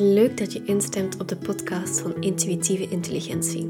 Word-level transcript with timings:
Leuk 0.00 0.36
dat 0.36 0.52
je 0.52 0.64
instemt 0.64 1.20
op 1.20 1.28
de 1.28 1.36
podcast 1.36 2.00
van 2.00 2.22
Intuïtieve 2.22 2.88
Intelligentie. 2.88 3.66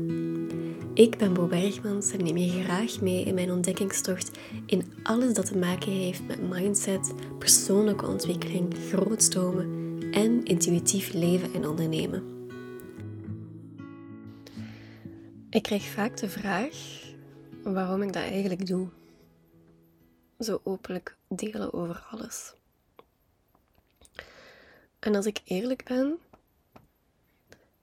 Ik 0.95 1.18
ben 1.18 1.34
Bo 1.34 1.46
Bergmans 1.46 2.12
en 2.12 2.25
neem 2.25 2.36
je 2.36 2.62
graag 2.62 3.00
mee 3.00 3.25
in 3.25 3.34
mijn 3.34 3.50
ontdekkingstocht 3.50 4.39
in 4.66 4.93
alles 5.03 5.35
dat 5.35 5.46
te 5.46 5.58
maken 5.58 5.93
heeft 5.93 6.27
met 6.27 6.48
mindset, 6.48 7.14
persoonlijke 7.39 8.07
ontwikkeling, 8.07 8.75
grootstromen 8.89 9.98
en 10.12 10.45
intuïtief 10.45 11.12
leven 11.12 11.54
en 11.54 11.68
ondernemen. 11.68 12.49
Ik 15.50 15.62
krijg 15.62 15.85
vaak 15.85 16.17
de 16.17 16.29
vraag 16.29 17.03
waarom 17.62 18.03
ik 18.03 18.12
dat 18.12 18.22
eigenlijk 18.22 18.67
doe. 18.67 18.89
Zo 20.39 20.61
openlijk 20.64 21.17
delen 21.29 21.72
over 21.72 22.07
alles. 22.11 22.58
En 25.00 25.14
als 25.14 25.27
ik 25.27 25.40
eerlijk 25.45 25.85
ben, 25.85 26.18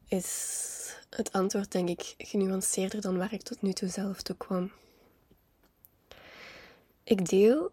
is 0.08 0.96
het 1.10 1.32
antwoord 1.32 1.72
denk 1.72 1.90
ik 1.90 2.14
genuanceerder 2.18 3.02
dan 3.02 3.18
waar 3.18 3.34
ik 3.34 3.42
tot 3.42 3.62
nu 3.62 3.74
toe 3.74 3.90
zelf 3.90 4.22
toe 4.22 4.38
kwam. 4.38 4.72
Ik 7.04 7.30
deel 7.30 7.72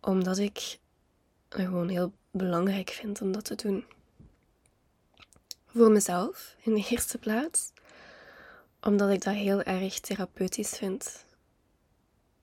omdat 0.00 0.38
ik 0.38 0.78
het 1.48 1.60
gewoon 1.60 1.88
heel 1.88 2.12
belangrijk 2.30 2.90
vind 2.90 3.20
om 3.20 3.32
dat 3.32 3.44
te 3.44 3.54
doen. 3.54 3.84
Voor 5.66 5.90
mezelf 5.90 6.56
in 6.62 6.74
de 6.74 6.86
eerste 6.90 7.18
plaats, 7.18 7.72
omdat 8.80 9.10
ik 9.10 9.22
dat 9.22 9.34
heel 9.34 9.62
erg 9.62 10.00
therapeutisch 10.00 10.76
vind. 10.76 11.24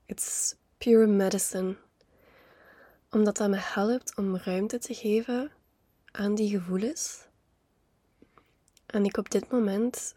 It's 0.06 0.56
pure 0.78 1.08
medicine. 1.08 1.76
Omdat 3.10 3.38
dat 3.38 3.50
me 3.50 3.58
helpt 3.60 4.16
om 4.18 4.38
ruimte 4.38 4.80
te 4.80 4.94
geven 4.94 5.52
aan 6.14 6.36
die 6.36 6.50
gevoelens. 6.50 7.28
En 8.86 9.06
ik 9.06 9.18
op 9.18 9.30
dit 9.30 9.52
moment 9.52 10.16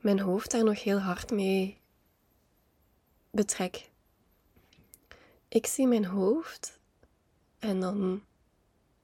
mijn 0.00 0.20
hoofd 0.20 0.50
daar 0.50 0.64
nog 0.64 0.82
heel 0.82 0.98
hard 0.98 1.30
mee 1.30 1.78
betrek. 3.30 3.90
Ik 5.48 5.66
zie 5.66 5.86
mijn 5.86 6.04
hoofd 6.04 6.78
en 7.58 7.80
dan 7.80 8.22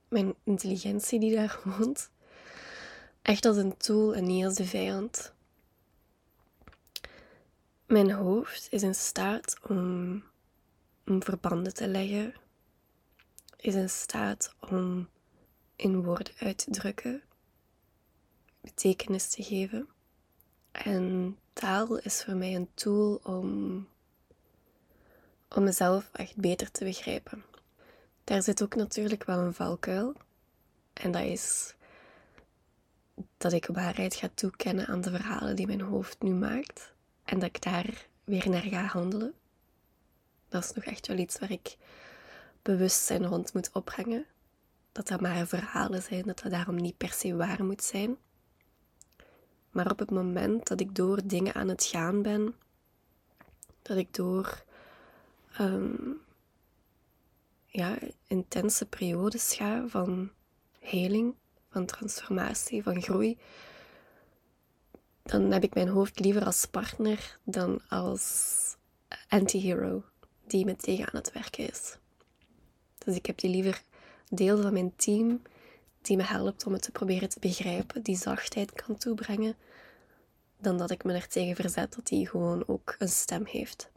mijn 0.08 0.34
intelligentie 0.44 1.20
die 1.20 1.34
daar 1.34 1.60
woont, 1.64 2.11
echt 3.22 3.44
als 3.44 3.56
een 3.56 3.77
tool 3.77 4.14
en 4.14 4.27
niet 4.27 4.44
als 4.44 4.55
de 4.55 4.64
vijand. 4.64 5.34
Mijn 7.86 8.11
hoofd 8.11 8.66
is 8.70 8.83
in 8.83 8.94
staat 8.94 9.56
om, 9.62 10.22
om 11.06 11.22
verbanden 11.22 11.74
te 11.74 11.88
leggen, 11.88 12.34
is 13.56 13.74
in 13.74 13.90
staat 13.90 14.55
om 14.70 15.08
in 15.77 16.02
woorden 16.02 16.34
uit 16.38 16.58
te 16.58 16.70
drukken, 16.70 17.22
betekenis 18.60 19.28
te 19.28 19.42
geven. 19.42 19.88
En 20.72 21.38
taal 21.52 21.96
is 21.98 22.24
voor 22.24 22.34
mij 22.34 22.55
een 22.55 22.68
tool 22.74 23.20
om, 23.22 23.88
om 25.48 25.64
mezelf 25.64 26.10
echt 26.12 26.36
beter 26.36 26.70
te 26.70 26.84
begrijpen. 26.84 27.44
Daar 28.24 28.42
zit 28.42 28.62
ook 28.62 28.74
natuurlijk 28.74 29.24
wel 29.24 29.38
een 29.38 29.55
valkuil. 29.55 30.14
En 30.92 31.10
dat 31.10 31.22
is 31.22 31.74
dat 33.36 33.52
ik 33.52 33.66
waarheid 33.66 34.14
ga 34.14 34.28
toekennen 34.34 34.86
aan 34.86 35.00
de 35.00 35.11
verhalen 35.11 35.56
die 35.56 35.66
mijn 35.66 35.80
hoofd 35.80 36.22
nu 36.22 36.30
maakt. 36.30 36.92
En 37.24 37.38
dat 37.38 37.48
ik 37.48 37.62
daar 37.62 38.06
weer 38.24 38.48
naar 38.48 38.62
ga 38.62 38.84
handelen. 38.84 39.34
Dat 40.48 40.64
is 40.64 40.72
nog 40.72 40.84
echt 40.84 41.06
wel 41.06 41.18
iets 41.18 41.38
waar 41.38 41.50
ik 41.50 41.77
bewustzijn 42.62 43.27
rond 43.27 43.55
moet 43.55 43.70
ophangen 43.72 44.27
dat 44.96 45.08
dat 45.08 45.20
maar 45.20 45.46
verhalen 45.46 46.02
zijn, 46.02 46.23
dat 46.23 46.39
dat 46.39 46.51
daarom 46.51 46.77
niet 46.77 46.96
per 46.96 47.12
se 47.12 47.36
waar 47.36 47.64
moet 47.64 47.83
zijn. 47.83 48.17
Maar 49.70 49.90
op 49.90 49.98
het 49.98 50.11
moment 50.11 50.67
dat 50.67 50.80
ik 50.80 50.95
door 50.95 51.20
dingen 51.24 51.55
aan 51.55 51.68
het 51.68 51.84
gaan 51.84 52.23
ben, 52.23 52.55
dat 53.83 53.96
ik 53.96 54.14
door 54.14 54.64
ehm, 55.52 56.12
ja, 57.67 57.98
intense 58.27 58.86
periodes 58.86 59.55
ga 59.55 59.89
van 59.89 60.30
heling, 60.79 61.34
van 61.70 61.86
transformatie, 61.86 62.83
van 62.83 63.02
groei, 63.02 63.39
dan 65.23 65.51
heb 65.51 65.63
ik 65.63 65.74
mijn 65.74 65.89
hoofd 65.89 66.20
liever 66.20 66.45
als 66.45 66.67
partner 66.67 67.39
dan 67.45 67.80
als 67.89 68.77
anti-hero 69.28 70.05
die 70.46 70.64
me 70.64 70.77
tegen 70.77 71.07
aan 71.07 71.20
het 71.20 71.33
werken 71.33 71.68
is. 71.68 71.96
Dus 72.98 73.17
ik 73.17 73.27
heb 73.27 73.39
die 73.39 73.51
liever 73.51 73.83
deel 74.29 74.63
van 74.63 74.73
mijn 74.73 74.97
team 74.97 75.42
die 76.01 76.17
me 76.17 76.23
helpt 76.23 76.67
om 76.67 76.73
het 76.73 76.83
te 76.83 76.91
proberen 76.91 77.29
te 77.29 77.41
begrijpen, 77.41 78.03
die 78.03 78.17
zachtheid 78.17 78.73
kan 78.73 78.97
toebrengen, 78.97 79.57
dan 80.59 80.79
dat 80.79 80.91
ik 80.91 81.05
me 81.05 81.13
er 81.13 81.29
tegen 81.29 81.57
verzet 81.57 81.95
dat 81.95 82.07
die 82.07 82.29
gewoon 82.29 82.64
ook 82.67 82.95
een 82.98 83.09
stem 83.09 83.45
heeft. 83.47 83.91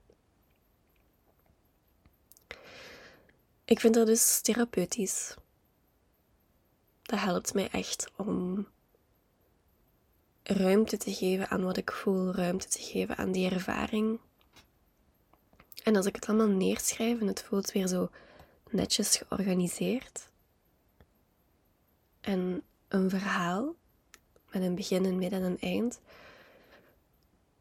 Ik 3.66 3.80
vind 3.80 3.94
dat 3.94 4.08
dus 4.08 4.42
therapeutisch. 4.42 5.36
Dat 7.02 7.20
helpt 7.20 7.54
mij 7.54 7.70
echt 7.72 8.12
om 8.16 8.68
ruimte 10.44 10.98
te 10.98 11.14
geven 11.14 11.50
aan 11.50 11.64
wat 11.64 11.78
ik 11.78 11.92
voel, 11.92 12.34
ruimte 12.34 12.68
te 12.68 12.82
geven 12.82 13.18
aan 13.18 13.32
die 13.32 13.50
ervaring. 13.50 14.20
En 15.84 15.96
als 15.96 16.06
ik 16.06 16.16
het 16.16 16.28
allemaal 16.28 16.48
neerschrijf 16.48 17.20
en 17.20 17.28
het 17.28 17.44
voelt 17.44 17.72
weer 17.72 17.88
zo 17.88 18.10
netjes 18.72 19.18
georganiseerd. 19.18 20.30
En 22.22 22.64
een 22.88 23.10
verhaal 23.10 23.76
met 24.52 24.62
een 24.62 24.76
begin, 24.76 25.06
een 25.06 25.18
midden 25.18 25.44
en 25.44 25.46
een 25.46 25.60
eind, 25.60 26.00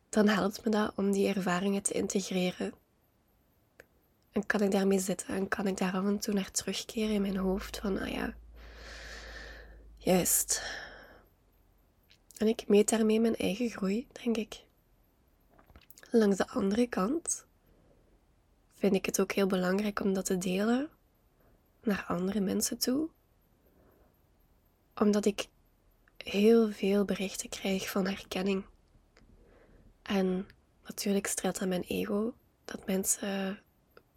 dan 0.08 0.28
helpt 0.28 0.64
me 0.64 0.70
dat 0.70 0.92
om 0.96 1.12
die 1.12 1.28
ervaringen 1.28 1.82
te 1.82 1.92
integreren. 1.92 2.72
En 4.32 4.46
kan 4.46 4.60
ik 4.60 4.70
daarmee 4.70 4.98
zitten 4.98 5.28
en 5.28 5.48
kan 5.48 5.66
ik 5.66 5.76
daar 5.76 5.92
af 5.92 6.04
en 6.04 6.19
toe 6.19 6.34
naar 6.34 6.50
terugkeren 6.50 7.14
in 7.14 7.20
mijn 7.22 7.36
hoofd 7.36 7.78
van, 7.78 7.98
ah 7.98 8.08
ja, 8.08 8.34
juist. 9.96 10.62
En 12.36 12.46
ik 12.46 12.69
meet 12.69 12.88
daarmee 12.88 13.20
mijn 13.20 13.36
eigen 13.36 13.70
groei, 13.70 14.06
denk 14.22 14.36
ik. 14.36 14.64
Langs 16.10 16.36
de 16.36 16.48
andere 16.48 16.86
kant 16.86 17.46
vind 18.75 18.94
ik 18.94 19.06
het 19.06 19.20
ook 19.20 19.32
heel 19.32 19.46
belangrijk 19.46 20.00
om 20.00 20.12
dat 20.12 20.25
te 20.25 20.38
delen 20.38 20.90
naar 21.83 22.05
andere 22.09 22.41
mensen 22.41 22.78
toe. 22.78 23.09
Omdat 24.94 25.25
ik 25.25 25.49
heel 26.16 26.71
veel 26.71 27.05
berichten 27.05 27.49
krijg 27.49 27.91
van 27.91 28.06
herkenning. 28.06 28.65
En 30.03 30.47
natuurlijk 30.84 31.27
streelt 31.27 31.61
aan 31.61 31.69
mijn 31.69 31.84
ego 31.88 32.34
dat 32.65 32.87
mensen 32.87 33.62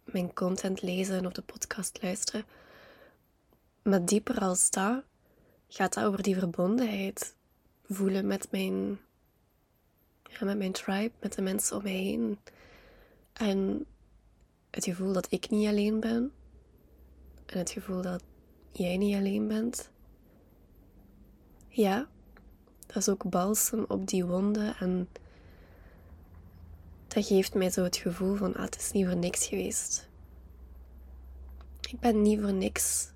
mijn 0.04 0.32
content 0.32 0.82
lezen 0.82 1.26
of 1.26 1.32
de 1.32 1.42
podcast 1.42 2.02
luisteren. 2.02 2.44
Maar 3.82 4.04
dieper 4.04 4.38
als 4.38 4.70
dat 4.70 5.02
gaat 5.68 5.94
dat 5.94 6.04
over 6.04 6.22
die 6.22 6.38
verbondenheid 6.38 7.34
voelen 7.88 8.26
met 8.26 8.50
mijn, 8.50 9.00
ja, 10.22 10.44
met 10.44 10.58
mijn 10.58 10.72
tribe, 10.72 11.12
met 11.20 11.32
de 11.32 11.42
mensen 11.42 11.76
om 11.76 11.82
mij 11.82 11.92
heen. 11.92 12.38
En 13.32 13.86
het 14.70 14.84
gevoel 14.84 15.12
dat 15.12 15.26
ik 15.30 15.50
niet 15.50 15.68
alleen 15.68 16.00
ben. 16.00 16.32
En 17.52 17.58
het 17.58 17.70
gevoel 17.70 18.02
dat 18.02 18.22
jij 18.70 18.96
niet 18.96 19.16
alleen 19.16 19.48
bent. 19.48 19.90
Ja, 21.68 22.08
dat 22.86 22.96
is 22.96 23.08
ook 23.08 23.30
balsem 23.30 23.84
op 23.88 24.06
die 24.06 24.24
wonden. 24.24 24.76
En 24.76 25.08
dat 27.08 27.26
geeft 27.26 27.54
mij 27.54 27.70
zo 27.70 27.82
het 27.82 27.96
gevoel 27.96 28.34
van, 28.34 28.54
ah, 28.54 28.62
het 28.62 28.76
is 28.76 28.92
niet 28.92 29.06
voor 29.06 29.16
niks 29.16 29.46
geweest. 29.46 30.08
Ik 31.90 32.00
ben 32.00 32.22
niet 32.22 32.40
voor 32.40 32.52
niks 32.52 33.12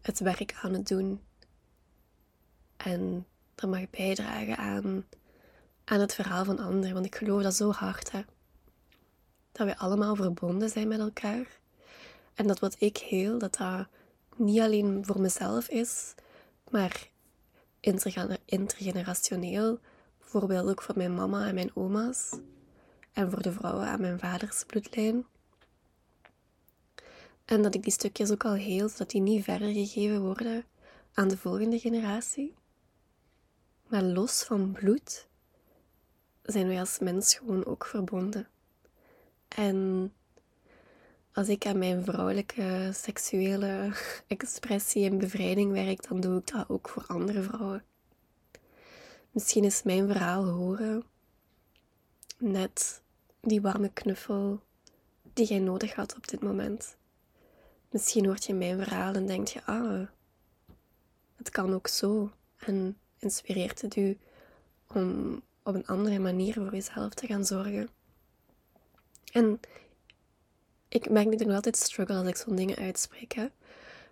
het 0.00 0.18
werk 0.18 0.54
aan 0.62 0.72
het 0.72 0.88
doen. 0.88 1.20
En 2.76 3.26
dat 3.54 3.70
mag 3.70 3.90
bijdragen 3.90 4.56
aan, 4.56 5.04
aan 5.84 6.00
het 6.00 6.14
verhaal 6.14 6.44
van 6.44 6.58
anderen. 6.58 6.94
Want 6.94 7.06
ik 7.06 7.14
geloof 7.14 7.42
dat 7.42 7.54
zo 7.54 7.70
hard, 7.70 8.12
hè. 8.12 8.20
Dat 9.52 9.66
we 9.66 9.78
allemaal 9.78 10.16
verbonden 10.16 10.68
zijn 10.68 10.88
met 10.88 10.98
elkaar. 10.98 11.64
En 12.36 12.46
dat 12.46 12.58
wat 12.58 12.76
ik 12.78 12.96
heel, 12.96 13.38
dat 13.38 13.56
dat 13.56 13.86
niet 14.36 14.60
alleen 14.60 15.04
voor 15.04 15.20
mezelf 15.20 15.68
is, 15.68 16.14
maar 16.70 17.10
intergenerationeel. 18.44 19.78
Bijvoorbeeld 20.18 20.68
ook 20.68 20.82
voor 20.82 20.96
mijn 20.96 21.14
mama 21.14 21.46
en 21.46 21.54
mijn 21.54 21.76
oma's. 21.76 22.38
En 23.12 23.30
voor 23.30 23.42
de 23.42 23.52
vrouwen 23.52 23.86
aan 23.86 24.00
mijn 24.00 24.18
vaders 24.18 24.64
bloedlijn. 24.64 25.26
En 27.44 27.62
dat 27.62 27.74
ik 27.74 27.82
die 27.82 27.92
stukjes 27.92 28.30
ook 28.30 28.44
al 28.44 28.52
heel, 28.52 28.88
zodat 28.88 29.10
die 29.10 29.20
niet 29.20 29.44
verder 29.44 29.72
gegeven 29.72 30.20
worden 30.22 30.64
aan 31.14 31.28
de 31.28 31.36
volgende 31.36 31.78
generatie. 31.78 32.54
Maar 33.86 34.02
los 34.02 34.42
van 34.42 34.72
bloed 34.72 35.28
zijn 36.42 36.66
wij 36.66 36.80
als 36.80 36.98
mens 36.98 37.34
gewoon 37.34 37.64
ook 37.64 37.86
verbonden. 37.86 38.48
En 39.48 40.12
als 41.36 41.48
ik 41.48 41.66
aan 41.66 41.78
mijn 41.78 42.04
vrouwelijke 42.04 42.90
seksuele 42.92 43.92
expressie 44.26 45.10
en 45.10 45.18
bevrijding 45.18 45.72
werk, 45.72 46.08
dan 46.08 46.20
doe 46.20 46.38
ik 46.38 46.46
dat 46.46 46.68
ook 46.68 46.88
voor 46.88 47.04
andere 47.06 47.42
vrouwen. 47.42 47.84
Misschien 49.30 49.64
is 49.64 49.82
mijn 49.82 50.06
verhaal 50.06 50.44
horen 50.44 51.04
net 52.38 53.02
die 53.40 53.60
warme 53.60 53.90
knuffel 53.92 54.60
die 55.32 55.46
jij 55.46 55.58
nodig 55.58 55.94
had 55.94 56.16
op 56.16 56.28
dit 56.28 56.42
moment. 56.42 56.96
Misschien 57.90 58.26
hoort 58.26 58.44
je 58.44 58.54
mijn 58.54 58.78
verhaal 58.78 59.14
en 59.14 59.26
denk 59.26 59.48
je, 59.48 59.64
ah, 59.64 60.06
het 61.36 61.50
kan 61.50 61.74
ook 61.74 61.88
zo. 61.88 62.30
En 62.56 62.98
inspireert 63.18 63.82
het 63.82 63.96
u 63.96 64.18
om 64.86 65.42
op 65.62 65.74
een 65.74 65.86
andere 65.86 66.18
manier 66.18 66.54
voor 66.54 66.72
jezelf 66.72 67.14
te 67.14 67.26
gaan 67.26 67.44
zorgen. 67.44 67.88
En 69.32 69.60
ik 70.88 71.10
merk 71.10 71.30
dat 71.30 71.40
ik 71.40 71.46
nog 71.46 71.56
altijd 71.56 71.76
struggle 71.76 72.16
als 72.16 72.28
ik 72.28 72.36
zo'n 72.36 72.56
dingen 72.56 72.76
uitspreek. 72.76 73.32
Hè? 73.32 73.48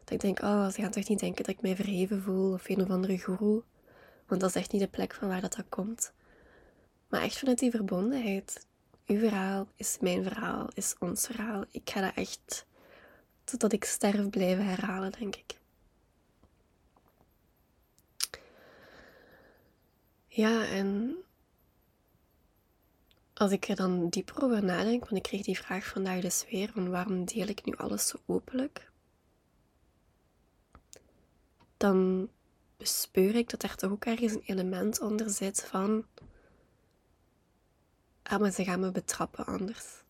Dat 0.04 0.14
ik 0.14 0.20
denk, 0.20 0.40
oh, 0.40 0.68
ze 0.68 0.80
gaan 0.80 0.90
toch 0.90 1.08
niet 1.08 1.18
denken 1.20 1.44
dat 1.44 1.54
ik 1.54 1.62
mij 1.62 1.76
verheven 1.76 2.22
voel 2.22 2.52
of 2.52 2.68
een 2.68 2.82
of 2.82 2.90
andere 2.90 3.18
guru. 3.18 3.62
Want 4.26 4.40
dat 4.40 4.50
is 4.50 4.56
echt 4.56 4.72
niet 4.72 4.80
de 4.80 4.88
plek 4.88 5.14
van 5.14 5.28
waar 5.28 5.40
dat, 5.40 5.54
dat 5.56 5.68
komt. 5.68 6.12
Maar 7.08 7.22
echt 7.22 7.38
vanuit 7.38 7.58
die 7.58 7.70
verbondenheid. 7.70 8.66
Uw 9.06 9.18
verhaal 9.18 9.68
is 9.76 9.96
mijn 10.00 10.22
verhaal, 10.22 10.68
is 10.74 10.94
ons 10.98 11.26
verhaal. 11.26 11.64
Ik 11.70 11.90
ga 11.90 12.00
dat 12.00 12.14
echt 12.14 12.66
totdat 13.44 13.72
ik 13.72 13.84
sterf 13.84 14.30
blijven 14.30 14.66
herhalen, 14.66 15.12
denk 15.18 15.36
ik. 15.36 15.58
Ja, 20.26 20.66
en 20.66 21.16
als 23.34 23.52
ik 23.52 23.68
er 23.68 23.76
dan 23.76 24.08
dieper 24.08 24.44
over 24.44 24.64
nadenk, 24.64 25.00
want 25.00 25.16
ik 25.16 25.22
kreeg 25.22 25.42
die 25.42 25.58
vraag 25.58 25.86
vandaag 25.86 26.20
dus 26.20 26.44
weer, 26.50 26.70
van 26.74 26.90
waarom 26.90 27.24
deel 27.24 27.46
ik 27.46 27.64
nu 27.64 27.76
alles 27.76 28.08
zo 28.08 28.16
openlijk? 28.26 28.90
Dan 31.76 32.28
bespeur 32.76 33.34
ik 33.34 33.50
dat 33.50 33.62
er 33.62 33.76
toch 33.76 33.90
ook 33.90 34.04
ergens 34.04 34.32
een 34.32 34.42
element 34.46 35.00
onder 35.00 35.30
zit 35.30 35.62
van, 35.62 36.04
ah, 38.22 38.40
maar 38.40 38.52
ze 38.52 38.64
gaan 38.64 38.80
me 38.80 38.90
betrappen 38.90 39.46
anders. 39.46 40.02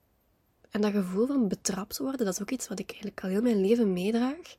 En 0.71 0.81
dat 0.81 0.93
gevoel 0.93 1.27
van 1.27 1.49
betrapt 1.49 1.99
worden, 1.99 2.25
dat 2.25 2.35
is 2.35 2.43
ook 2.43 2.51
iets 2.51 2.69
wat 2.69 2.79
ik 2.79 2.91
eigenlijk 2.91 3.23
al 3.23 3.29
heel 3.29 3.43
mijn 3.43 3.61
leven 3.61 3.93
meedraag. 3.93 4.57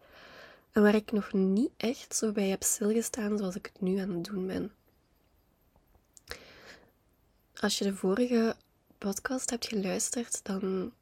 En 0.72 0.82
waar 0.82 0.96
ik 0.96 1.12
nog 1.12 1.34
niet 1.34 1.72
echt 1.78 2.16
zo 2.16 2.32
bij 2.32 2.48
heb 2.48 2.64
stilgestaan 2.64 3.38
zoals 3.38 3.56
ik 3.56 3.66
het 3.66 3.82
nu 3.82 3.98
aan 3.98 4.10
het 4.10 4.24
doen 4.24 4.48
ben. 4.48 4.72
Als 7.66 7.78
je 7.78 7.84
de 7.84 7.96
vorige 7.96 8.56
podcast 8.98 9.50
hebt 9.50 9.68
geluisterd, 9.68 10.44
dan 10.44 10.94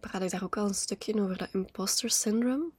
praat 0.00 0.22
ik 0.22 0.30
daar 0.30 0.42
ook 0.42 0.56
al 0.56 0.66
een 0.66 0.74
stukje 0.74 1.20
over 1.20 1.36
dat 1.36 1.48
imposter 1.52 2.10
syndrome. 2.10 2.70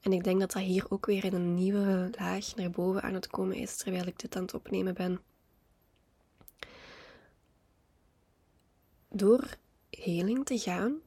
En 0.00 0.12
ik 0.12 0.24
denk 0.24 0.40
dat 0.40 0.52
dat 0.52 0.62
hier 0.62 0.86
ook 0.88 1.06
weer 1.06 1.24
in 1.24 1.34
een 1.34 1.54
nieuwe 1.54 2.10
laag 2.18 2.54
naar 2.54 2.70
boven 2.70 3.02
aan 3.02 3.14
het 3.14 3.26
komen 3.26 3.56
is 3.56 3.76
terwijl 3.76 4.06
ik 4.06 4.18
dit 4.18 4.36
aan 4.36 4.42
het 4.42 4.54
opnemen 4.54 4.94
ben. 4.94 5.20
Door 9.08 9.56
heling 9.90 10.44
te 10.44 10.58
gaan 10.58 11.00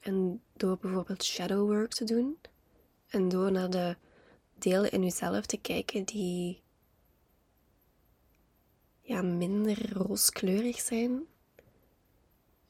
en 0.00 0.42
door 0.52 0.78
bijvoorbeeld 0.78 1.24
shadow 1.24 1.70
work 1.70 1.92
te 1.92 2.04
doen 2.04 2.38
en 3.08 3.28
door 3.28 3.52
naar 3.52 3.70
de 3.70 3.96
delen 4.58 4.90
in 4.90 5.02
jezelf 5.02 5.46
te 5.46 5.56
kijken 5.56 6.04
die 6.04 6.62
ja, 9.08 9.22
minder 9.22 9.92
rooskleurig 9.92 10.80
zijn, 10.80 11.26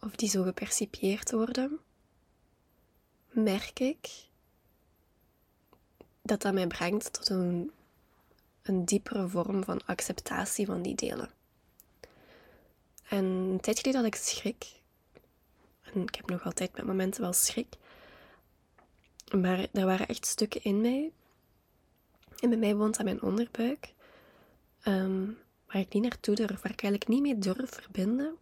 of 0.01 0.17
die 0.17 0.29
zo 0.29 0.43
gepercipieerd 0.43 1.31
worden, 1.31 1.79
merk 3.29 3.81
ik 3.81 4.09
dat 6.23 6.43
dat 6.43 6.55
mij 6.55 6.67
brengt 6.67 7.13
tot 7.13 7.29
een, 7.29 7.71
een 8.63 8.85
diepere 8.85 9.29
vorm 9.29 9.65
van 9.65 9.81
acceptatie 9.87 10.67
van 10.67 10.83
die 10.83 10.95
delen. 10.95 11.31
En 13.09 13.25
een 13.25 13.61
tijd 13.61 13.79
geleden 13.79 14.01
had 14.01 14.15
ik 14.15 14.21
schrik. 14.21 14.67
En 15.83 16.03
ik 16.03 16.15
heb 16.15 16.31
nog 16.31 16.45
altijd 16.45 16.77
met 16.77 16.87
momenten 16.87 17.21
wel 17.21 17.33
schrik. 17.33 17.75
Maar 19.35 19.67
er 19.73 19.87
waren 19.87 20.09
echt 20.09 20.27
stukken 20.27 20.63
in 20.63 20.81
mij. 20.81 21.13
En 22.37 22.49
bij 22.49 22.59
mij 22.59 22.77
woont 22.77 22.99
aan 22.99 23.05
mijn 23.05 23.23
onderbuik. 23.23 23.93
Um, 24.85 25.39
waar 25.69 25.81
ik 25.81 25.93
niet 25.93 26.03
naartoe 26.03 26.35
durf, 26.35 26.63
waar 26.63 26.73
ik 26.73 26.83
eigenlijk 26.83 27.09
niet 27.09 27.23
mee 27.23 27.39
durf 27.39 27.71
verbinden, 27.71 28.37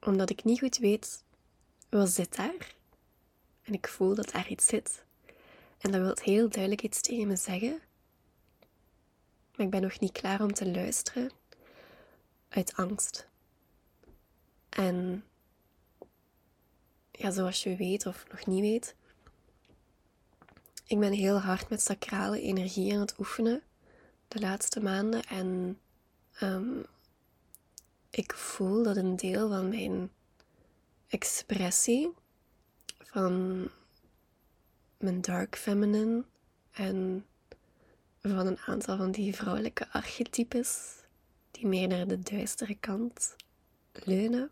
omdat 0.00 0.30
ik 0.30 0.44
niet 0.44 0.58
goed 0.58 0.78
weet 0.78 1.24
wat 1.88 2.10
zit 2.10 2.36
daar. 2.36 2.74
En 3.62 3.72
ik 3.72 3.88
voel 3.88 4.14
dat 4.14 4.30
daar 4.30 4.48
iets 4.48 4.66
zit. 4.66 5.04
En 5.78 5.90
dat 5.90 6.00
wil 6.00 6.16
heel 6.22 6.48
duidelijk 6.48 6.82
iets 6.82 7.00
tegen 7.00 7.26
me 7.26 7.36
zeggen. 7.36 7.80
Maar 9.56 9.66
ik 9.66 9.70
ben 9.70 9.82
nog 9.82 10.00
niet 10.00 10.12
klaar 10.12 10.42
om 10.42 10.52
te 10.52 10.70
luisteren 10.70 11.30
uit 12.48 12.74
angst. 12.76 13.28
En 14.68 15.24
ja, 17.10 17.30
zoals 17.30 17.62
je 17.62 17.76
weet 17.76 18.06
of 18.06 18.24
nog 18.30 18.46
niet 18.46 18.60
weet, 18.60 18.94
ik 20.86 20.98
ben 20.98 21.12
heel 21.12 21.38
hard 21.38 21.68
met 21.68 21.82
sacrale 21.82 22.40
energie 22.40 22.94
aan 22.94 23.00
het 23.00 23.18
oefenen 23.18 23.62
de 24.28 24.40
laatste 24.40 24.80
maanden. 24.80 25.24
En 25.24 25.78
um, 26.42 26.84
ik 28.10 28.34
voel 28.34 28.82
dat 28.82 28.96
een 28.96 29.16
deel 29.16 29.48
van 29.48 29.68
mijn 29.68 30.10
expressie, 31.06 32.12
van 32.98 33.68
mijn 34.98 35.20
dark 35.20 35.56
feminine 35.56 36.24
en 36.70 37.26
van 38.20 38.46
een 38.46 38.58
aantal 38.58 38.96
van 38.96 39.10
die 39.10 39.34
vrouwelijke 39.34 39.88
archetypes, 39.92 40.94
die 41.50 41.66
meer 41.66 41.88
naar 41.88 42.06
de 42.06 42.18
duistere 42.18 42.74
kant 42.74 43.36
leunen, 43.92 44.50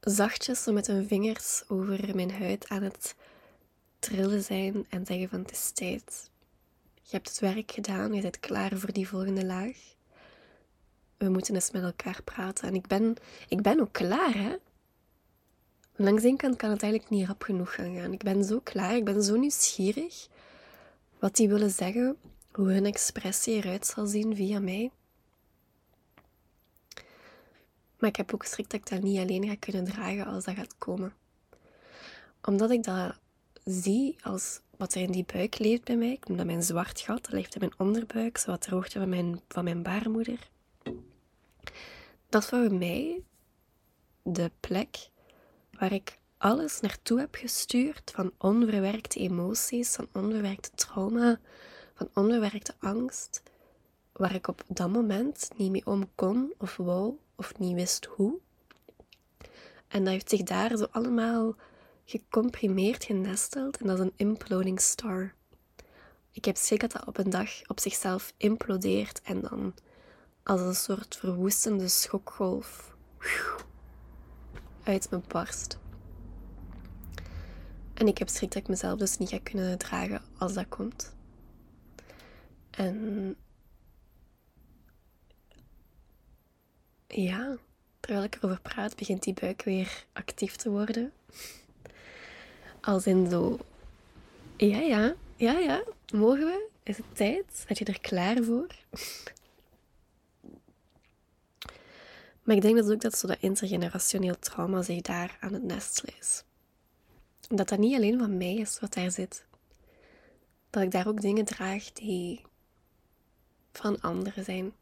zachtjes 0.00 0.62
zo 0.62 0.72
met 0.72 0.86
hun 0.86 1.06
vingers 1.06 1.62
over 1.68 2.14
mijn 2.14 2.30
huid 2.30 2.68
aan 2.68 2.82
het 2.82 3.14
trillen 3.98 4.42
zijn 4.42 4.86
en 4.88 5.06
zeggen 5.06 5.28
van 5.28 5.40
het 5.40 5.50
is 5.50 5.70
tijd. 5.70 6.30
Je 7.08 7.12
hebt 7.16 7.28
het 7.28 7.38
werk 7.38 7.72
gedaan, 7.72 8.12
je 8.12 8.22
bent 8.22 8.40
klaar 8.40 8.78
voor 8.78 8.92
die 8.92 9.08
volgende 9.08 9.44
laag. 9.44 9.76
We 11.16 11.28
moeten 11.28 11.54
eens 11.54 11.70
met 11.70 11.82
elkaar 11.82 12.22
praten. 12.22 12.68
En 12.68 12.74
ik 12.74 12.86
ben, 12.86 13.16
ik 13.48 13.62
ben 13.62 13.80
ook 13.80 13.92
klaar, 13.92 14.34
hè. 14.34 14.56
Langs 15.96 16.22
één 16.24 16.36
kant 16.36 16.56
kan 16.56 16.70
het 16.70 16.82
eigenlijk 16.82 17.12
niet 17.12 17.26
rap 17.26 17.42
genoeg 17.42 17.74
gaan 17.74 17.94
gaan. 17.94 18.12
Ik 18.12 18.22
ben 18.22 18.44
zo 18.44 18.60
klaar, 18.60 18.96
ik 18.96 19.04
ben 19.04 19.22
zo 19.22 19.36
nieuwsgierig 19.36 20.28
wat 21.18 21.36
die 21.36 21.48
willen 21.48 21.70
zeggen, 21.70 22.16
hoe 22.52 22.72
hun 22.72 22.84
expressie 22.84 23.54
eruit 23.54 23.86
zal 23.86 24.06
zien 24.06 24.36
via 24.36 24.60
mij. 24.60 24.90
Maar 27.98 28.08
ik 28.08 28.16
heb 28.16 28.34
ook 28.34 28.44
strikt 28.44 28.70
dat 28.70 28.80
ik 28.80 28.88
dat 28.88 29.02
niet 29.02 29.18
alleen 29.18 29.46
ga 29.46 29.56
kunnen 29.58 29.84
dragen 29.84 30.26
als 30.26 30.44
dat 30.44 30.54
gaat 30.54 30.78
komen. 30.78 31.14
Omdat 32.42 32.70
ik 32.70 32.82
dat 32.84 33.18
zie 33.64 34.16
als 34.22 34.60
wat 34.76 34.94
er 34.94 35.00
in 35.00 35.12
die 35.12 35.24
buik 35.32 35.58
leeft 35.58 35.84
bij 35.84 35.96
mij. 35.96 36.12
Ik 36.12 36.28
noem 36.28 36.36
dat 36.36 36.46
mijn 36.46 36.62
zwart 36.62 37.00
gat. 37.00 37.24
Dat 37.24 37.32
leeft 37.32 37.54
in 37.54 37.60
mijn 37.60 37.88
onderbuik, 37.88 38.38
zo 38.38 38.50
wat 38.50 38.62
de 38.62 38.70
hoogte 38.70 38.98
van 38.98 39.08
mijn, 39.08 39.40
van 39.48 39.64
mijn 39.64 39.82
baarmoeder. 39.82 40.48
Dat 42.28 42.42
is 42.42 42.48
voor 42.48 42.74
mij 42.74 43.22
de 44.22 44.50
plek 44.60 45.10
waar 45.70 45.92
ik 45.92 46.18
alles 46.38 46.80
naartoe 46.80 47.18
heb 47.18 47.34
gestuurd 47.34 48.10
van 48.14 48.32
onverwerkte 48.38 49.18
emoties, 49.18 49.94
van 49.94 50.08
onverwerkte 50.12 50.70
trauma, 50.74 51.40
van 51.94 52.08
onverwerkte 52.14 52.74
angst, 52.78 53.42
waar 54.12 54.34
ik 54.34 54.48
op 54.48 54.62
dat 54.66 54.90
moment 54.92 55.50
niet 55.56 55.70
mee 55.70 55.86
om 55.86 56.08
kon 56.14 56.52
of 56.58 56.76
wou 56.76 57.18
of 57.34 57.58
niet 57.58 57.74
wist 57.74 58.04
hoe. 58.04 58.38
En 59.88 60.04
dat 60.04 60.12
heeft 60.12 60.30
zich 60.30 60.42
daar 60.42 60.76
zo 60.76 60.86
allemaal 60.90 61.54
gecomprimeerd 62.06 63.04
genesteld 63.04 63.76
en 63.76 63.86
dat 63.86 63.98
is 63.98 64.04
een 64.04 64.12
imploding 64.16 64.80
star. 64.80 65.34
Ik 66.30 66.44
heb 66.44 66.56
schrik 66.56 66.80
dat 66.80 66.92
dat 66.92 67.06
op 67.06 67.18
een 67.18 67.30
dag 67.30 67.68
op 67.68 67.80
zichzelf 67.80 68.32
implodeert 68.36 69.20
en 69.22 69.40
dan 69.40 69.74
als 70.42 70.60
een 70.60 70.74
soort 70.74 71.16
verwoestende 71.16 71.88
schokgolf 71.88 72.96
uit 74.82 75.10
me 75.10 75.20
barst. 75.28 75.78
En 77.94 78.06
ik 78.06 78.18
heb 78.18 78.28
schrik 78.28 78.52
dat 78.52 78.62
ik 78.62 78.68
mezelf 78.68 78.98
dus 78.98 79.18
niet 79.18 79.28
ga 79.28 79.38
kunnen 79.42 79.78
dragen 79.78 80.22
als 80.38 80.54
dat 80.54 80.68
komt. 80.68 81.14
En 82.70 83.36
ja, 87.06 87.56
terwijl 88.00 88.24
ik 88.24 88.34
erover 88.34 88.60
praat, 88.60 88.96
begint 88.96 89.22
die 89.22 89.34
buik 89.34 89.62
weer 89.62 90.06
actief 90.12 90.56
te 90.56 90.70
worden. 90.70 91.12
Als 92.86 93.06
in 93.06 93.30
zo, 93.30 93.58
ja, 94.56 94.78
ja, 94.78 95.14
ja, 95.36 95.58
ja, 95.58 95.82
mogen 96.14 96.44
we? 96.44 96.68
Is 96.82 96.96
het 96.96 97.06
tijd? 97.16 97.44
Zet 97.66 97.78
je 97.78 97.84
er 97.84 98.00
klaar 98.00 98.42
voor? 98.42 98.66
Maar 102.42 102.56
ik 102.56 102.62
denk 102.62 102.76
dat 102.76 102.90
ook 102.90 103.00
dat 103.00 103.18
zo 103.18 103.26
dat 103.26 103.40
intergenerationeel 103.40 104.38
trauma 104.38 104.82
zich 104.82 105.00
daar 105.00 105.36
aan 105.40 105.52
het 105.52 105.62
nestelen 105.62 106.14
is. 106.18 106.44
Dat 107.48 107.68
dat 107.68 107.78
niet 107.78 107.96
alleen 107.96 108.18
van 108.18 108.36
mij 108.36 108.54
is 108.54 108.80
wat 108.80 108.94
daar 108.94 109.10
zit. 109.10 109.46
Dat 110.70 110.82
ik 110.82 110.90
daar 110.90 111.06
ook 111.06 111.20
dingen 111.20 111.44
draag 111.44 111.92
die 111.92 112.42
van 113.72 114.00
anderen 114.00 114.44
zijn. 114.44 114.72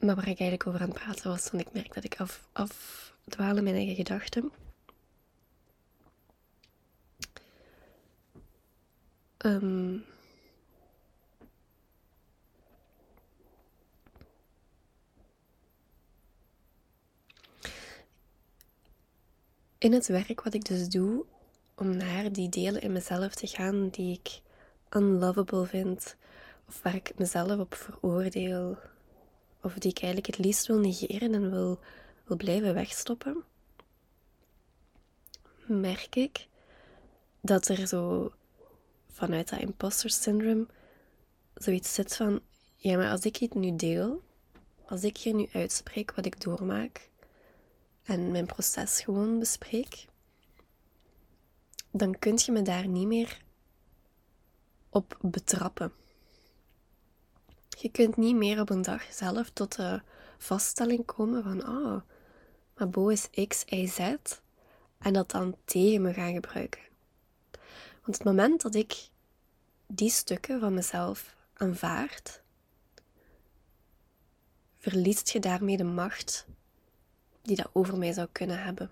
Maar 0.00 0.14
waar 0.14 0.28
ik 0.28 0.40
eigenlijk 0.40 0.66
over 0.66 0.80
aan 0.80 0.88
het 0.88 0.98
praten 0.98 1.30
was, 1.30 1.50
want 1.50 1.66
ik 1.66 1.72
merk 1.72 1.94
dat 1.94 2.04
ik 2.04 2.20
af, 2.20 2.48
afdwaal 2.52 3.62
mijn 3.62 3.74
eigen 3.74 3.94
gedachten. 3.94 4.52
Um, 9.38 10.04
in 19.78 19.92
het 19.92 20.06
werk 20.06 20.42
wat 20.42 20.54
ik 20.54 20.64
dus 20.64 20.88
doe, 20.88 21.24
om 21.74 21.96
naar 21.96 22.32
die 22.32 22.48
delen 22.48 22.82
in 22.82 22.92
mezelf 22.92 23.34
te 23.34 23.46
gaan 23.46 23.88
die 23.88 24.18
ik 24.18 24.40
unlovable 24.96 25.66
vind, 25.66 26.16
of 26.68 26.82
waar 26.82 26.94
ik 26.94 27.12
mezelf 27.18 27.58
op 27.58 27.74
veroordeel, 27.74 28.78
of 29.62 29.74
die 29.74 29.90
ik 29.90 29.98
eigenlijk 29.98 30.36
het 30.36 30.44
liefst 30.44 30.66
wil 30.66 30.78
negeren 30.78 31.34
en 31.34 31.50
wil, 31.50 31.78
wil 32.24 32.36
blijven 32.36 32.74
wegstoppen, 32.74 33.44
merk 35.66 36.16
ik 36.16 36.46
dat 37.40 37.68
er 37.68 37.86
zo 37.86 38.32
vanuit 39.10 39.48
dat 39.48 39.60
imposter 39.60 40.10
syndrome 40.10 40.66
zoiets 41.54 41.94
zit 41.94 42.16
van: 42.16 42.40
ja, 42.76 42.96
maar 42.96 43.10
als 43.10 43.24
ik 43.24 43.36
het 43.36 43.54
nu 43.54 43.76
deel, 43.76 44.22
als 44.84 45.02
ik 45.02 45.16
hier 45.16 45.34
nu 45.34 45.48
uitspreek 45.52 46.14
wat 46.14 46.26
ik 46.26 46.40
doormaak 46.40 47.08
en 48.02 48.30
mijn 48.30 48.46
proces 48.46 49.00
gewoon 49.00 49.38
bespreek, 49.38 50.06
dan 51.90 52.18
kun 52.18 52.38
je 52.44 52.52
me 52.52 52.62
daar 52.62 52.88
niet 52.88 53.06
meer 53.06 53.42
op 54.88 55.18
betrappen. 55.20 55.92
Je 57.80 57.90
kunt 57.90 58.16
niet 58.16 58.36
meer 58.36 58.60
op 58.60 58.70
een 58.70 58.82
dag 58.82 59.02
zelf 59.12 59.50
tot 59.50 59.76
de 59.76 60.00
vaststelling 60.38 61.04
komen 61.04 61.42
van, 61.42 61.68
oh, 61.68 62.00
maar 62.76 62.88
Bo 62.88 63.08
is 63.08 63.28
X, 63.48 63.64
Y, 63.66 63.86
Z, 63.86 63.98
en 64.98 65.12
dat 65.12 65.30
dan 65.30 65.56
tegen 65.64 66.02
me 66.02 66.12
gaan 66.12 66.32
gebruiken. 66.32 66.80
Want 68.02 68.16
het 68.16 68.24
moment 68.24 68.62
dat 68.62 68.74
ik 68.74 69.08
die 69.86 70.10
stukken 70.10 70.60
van 70.60 70.74
mezelf 70.74 71.36
aanvaard, 71.54 72.42
verliest 74.78 75.28
je 75.28 75.40
daarmee 75.40 75.76
de 75.76 75.84
macht 75.84 76.46
die 77.42 77.56
dat 77.56 77.70
over 77.72 77.98
mij 77.98 78.12
zou 78.12 78.28
kunnen 78.32 78.62
hebben. 78.62 78.90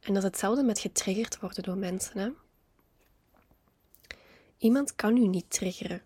En 0.00 0.14
dat 0.14 0.16
is 0.16 0.28
hetzelfde 0.28 0.62
met 0.62 0.78
getriggerd 0.78 1.40
worden 1.40 1.62
door 1.62 1.76
mensen. 1.76 2.18
Hè? 2.18 2.30
Iemand 4.58 4.94
kan 4.94 5.16
u 5.16 5.26
niet 5.26 5.50
triggeren. 5.50 6.02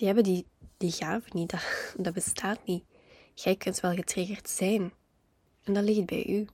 Die 0.00 0.08
hebben 0.08 0.24
die, 0.24 0.46
die 0.76 0.92
gave 0.92 1.28
niet, 1.32 1.50
dat, 1.50 1.62
dat 1.96 2.14
bestaat 2.14 2.58
niet. 2.64 2.84
Jij 3.34 3.56
kunt 3.56 3.80
wel 3.80 3.94
getriggerd 3.94 4.48
zijn. 4.48 4.92
En 5.62 5.72
dat 5.72 5.84
ligt 5.84 6.06
bij 6.06 6.26
u. 6.26 6.46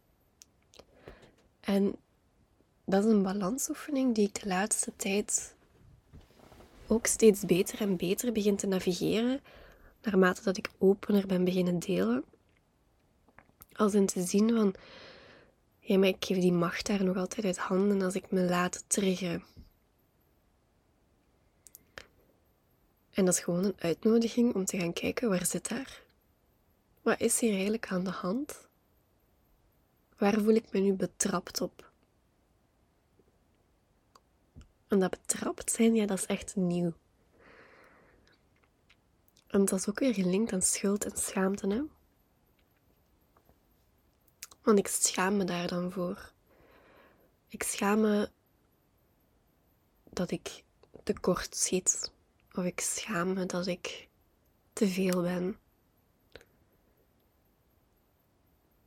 En 1.60 1.96
dat 2.84 3.04
is 3.04 3.10
een 3.10 3.22
balansoefening 3.22 4.14
die 4.14 4.28
ik 4.28 4.42
de 4.42 4.48
laatste 4.48 4.92
tijd 4.96 5.54
ook 6.86 7.06
steeds 7.06 7.44
beter 7.44 7.80
en 7.80 7.96
beter 7.96 8.32
begin 8.32 8.56
te 8.56 8.66
navigeren, 8.66 9.40
naarmate 10.02 10.42
dat 10.42 10.56
ik 10.56 10.70
opener 10.78 11.26
ben 11.26 11.44
beginnen 11.44 11.78
delen. 11.78 12.24
Als 13.72 13.94
in 13.94 14.06
te 14.06 14.22
zien 14.22 14.50
van, 14.50 14.74
ja, 15.78 16.02
ik 16.02 16.24
geef 16.24 16.38
die 16.38 16.52
macht 16.52 16.86
daar 16.86 17.04
nog 17.04 17.16
altijd 17.16 17.46
uit 17.46 17.58
handen 17.58 18.02
als 18.02 18.14
ik 18.14 18.30
me 18.30 18.40
laat 18.40 18.84
triggeren. 18.86 19.42
En 23.16 23.25
dat 23.25 23.35
is 23.35 23.40
gewoon 23.40 23.64
een 23.64 23.76
uitnodiging 23.78 24.54
om 24.54 24.64
te 24.64 24.78
gaan 24.78 24.92
kijken, 24.92 25.28
waar 25.28 25.46
zit 25.46 25.68
daar? 25.68 26.02
Wat 27.02 27.20
is 27.20 27.40
hier 27.40 27.52
eigenlijk 27.52 27.88
aan 27.88 28.04
de 28.04 28.11
hand? 28.11 28.68
Waar 30.18 30.40
voel 30.40 30.54
ik 30.54 30.73
me 30.73 30.80
nu 30.80 30.92
betrapt 30.92 31.61
op? 31.61 31.90
En 34.88 35.00
dat 35.00 35.11
betrapt 35.11 35.70
zijn, 35.70 35.94
ja, 35.94 36.06
dat 36.06 36.18
is 36.18 36.26
echt 36.26 36.56
nieuw. 36.56 36.92
En 39.46 39.64
dat 39.64 39.78
is 39.78 39.88
ook 39.88 39.99
weer 39.99 40.14
gelinkt 40.14 40.52
aan 40.52 40.62
schuld 40.62 41.04
en 41.04 41.16
schaamte, 41.16 41.66
hè? 41.66 41.82
Want 44.62 44.78
ik 44.78 44.88
schaam 44.88 45.37
me 45.37 45.44
daar 45.44 45.68
dan 45.68 45.92
voor. 45.92 46.32
Ik 47.49 47.62
schaam 47.62 48.00
me 48.00 48.30
dat 50.11 50.30
ik 50.30 50.62
tekort 51.02 51.56
schiet. 51.56 52.14
Of 52.56 52.64
ik 52.64 52.80
schaam 52.80 53.32
me 53.32 53.46
dat 53.46 53.66
ik 53.66 54.08
te 54.72 54.88
veel 54.88 55.22
ben. 55.22 55.58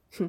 Hm. 0.10 0.24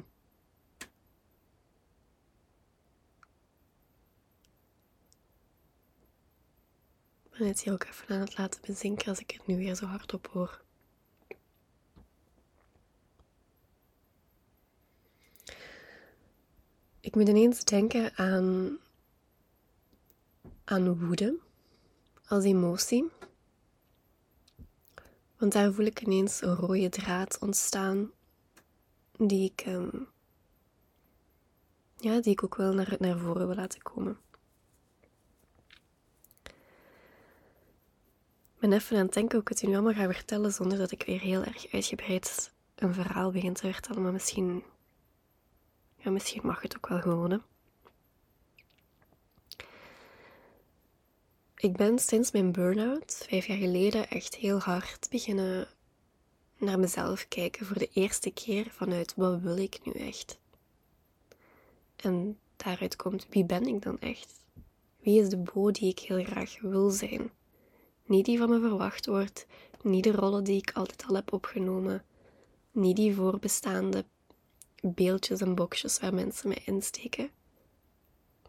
Ik 7.23 7.37
ben 7.37 7.47
het 7.47 7.61
hier 7.61 7.73
ook 7.73 7.83
even 7.83 8.15
aan 8.15 8.19
het 8.21 8.37
laten 8.37 8.61
bezinken 8.61 9.07
als 9.07 9.19
ik 9.19 9.31
het 9.31 9.47
nu 9.47 9.57
weer 9.57 9.75
zo 9.75 9.85
hard 9.85 10.13
op 10.13 10.27
hoor. 10.27 10.61
Ik 16.99 17.15
moet 17.15 17.27
ineens 17.27 17.63
denken 17.63 18.15
aan, 18.15 18.77
aan 20.63 20.99
woede 20.99 21.39
als 22.27 22.43
emotie. 22.43 23.11
Want 25.41 25.53
daar 25.53 25.73
voel 25.73 25.85
ik 25.85 26.01
ineens 26.01 26.41
een 26.41 26.55
rode 26.55 26.89
draad 26.89 27.39
ontstaan 27.39 28.11
die 29.17 29.51
ik, 29.51 29.65
um, 29.67 30.07
ja, 31.97 32.21
die 32.21 32.31
ik 32.31 32.43
ook 32.43 32.55
wel 32.55 32.73
naar, 32.73 32.95
naar 32.99 33.17
voren 33.17 33.47
wil 33.47 33.55
laten 33.55 33.81
komen. 33.81 34.17
Ik 38.53 38.59
ben 38.59 38.73
even 38.73 38.97
aan 38.97 39.05
het 39.05 39.13
denken 39.13 39.31
hoe 39.31 39.41
ik 39.41 39.47
het 39.47 39.67
nu 39.67 39.73
allemaal 39.73 39.93
ga 39.93 40.13
vertellen 40.13 40.53
zonder 40.53 40.77
dat 40.77 40.91
ik 40.91 41.03
weer 41.03 41.19
heel 41.19 41.43
erg 41.43 41.71
uitgebreid 41.71 42.53
een 42.75 42.93
verhaal 42.93 43.31
begin 43.31 43.53
te 43.53 43.71
vertellen, 43.71 44.01
maar 44.01 44.11
misschien 44.11 44.63
ja, 45.95 46.11
misschien 46.11 46.45
mag 46.45 46.61
het 46.61 46.75
ook 46.75 46.87
wel 46.87 47.01
gewoon. 47.01 47.43
Ik 51.61 51.77
ben 51.77 51.99
sinds 51.99 52.31
mijn 52.31 52.51
burn-out, 52.51 53.25
vijf 53.27 53.45
jaar 53.45 53.57
geleden, 53.57 54.09
echt 54.09 54.35
heel 54.35 54.59
hard 54.59 55.07
beginnen 55.09 55.67
naar 56.57 56.79
mezelf 56.79 57.27
kijken 57.27 57.65
voor 57.65 57.77
de 57.77 57.89
eerste 57.93 58.31
keer 58.31 58.67
vanuit 58.69 59.13
wat 59.15 59.39
wil 59.39 59.57
ik 59.57 59.79
nu 59.83 59.91
echt? 59.91 60.39
En 61.95 62.39
daaruit 62.55 62.95
komt 62.95 63.27
wie 63.29 63.45
ben 63.45 63.65
ik 63.65 63.81
dan 63.81 63.99
echt? 63.99 64.43
Wie 64.99 65.21
is 65.21 65.29
de 65.29 65.37
Bo 65.37 65.71
die 65.71 65.89
ik 65.89 65.99
heel 65.99 66.23
graag 66.23 66.61
wil 66.61 66.89
zijn? 66.89 67.31
Niet 68.05 68.25
die 68.25 68.37
van 68.37 68.49
me 68.49 68.59
verwacht 68.59 69.05
wordt, 69.05 69.45
niet 69.81 70.03
de 70.03 70.11
rollen 70.11 70.43
die 70.43 70.57
ik 70.57 70.71
altijd 70.73 71.05
al 71.07 71.15
heb 71.15 71.33
opgenomen, 71.33 72.05
niet 72.71 72.95
die 72.95 73.15
voorbestaande 73.15 74.05
beeldjes 74.81 75.41
en 75.41 75.55
boxjes 75.55 75.99
waar 75.99 76.13
mensen 76.13 76.47
mij 76.47 76.61
insteken. 76.65 77.29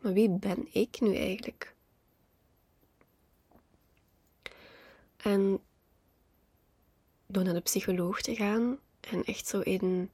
Maar 0.00 0.12
wie 0.12 0.31
ben 0.31 0.69
ik 0.73 1.00
nu 1.00 1.16
eigenlijk? 1.16 1.71
En 5.22 5.60
door 7.26 7.44
naar 7.44 7.54
de 7.54 7.60
psycholoog 7.60 8.20
te 8.20 8.34
gaan 8.34 8.78
en 9.00 9.24
echt 9.24 9.46
zo 9.46 9.60
in, 9.60 10.10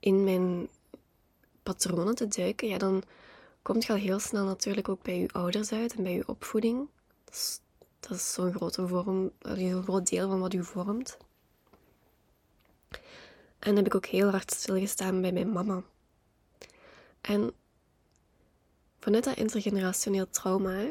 in 0.00 0.24
mijn 0.24 0.68
patronen 1.62 2.14
te 2.14 2.28
duiken, 2.28 2.68
ja, 2.68 2.78
dan 2.78 3.02
komt 3.62 3.84
je 3.84 3.92
al 3.92 3.98
heel 3.98 4.18
snel 4.18 4.44
natuurlijk 4.44 4.88
ook 4.88 5.02
bij 5.02 5.18
je 5.18 5.28
ouders 5.32 5.72
uit 5.72 5.94
en 5.94 6.02
bij 6.02 6.12
je 6.12 6.28
opvoeding. 6.28 6.88
Dat 8.00 8.10
is, 8.10 8.32
zo'n 8.32 8.52
grote 8.52 8.88
vorm, 8.88 9.30
een 9.38 9.82
groot 9.82 10.08
deel 10.08 10.28
van 10.28 10.40
wat 10.40 10.54
u 10.54 10.64
vormt. 10.64 11.16
En 13.58 13.76
heb 13.76 13.86
ik 13.86 13.94
ook 13.94 14.06
heel 14.06 14.30
hard 14.30 14.50
stilgestaan 14.50 15.20
bij 15.20 15.32
mijn 15.32 15.52
mama. 15.52 15.82
En 17.20 17.52
vanuit 18.98 19.24
dat 19.24 19.36
intergenerationeel 19.36 20.30
trauma 20.30 20.86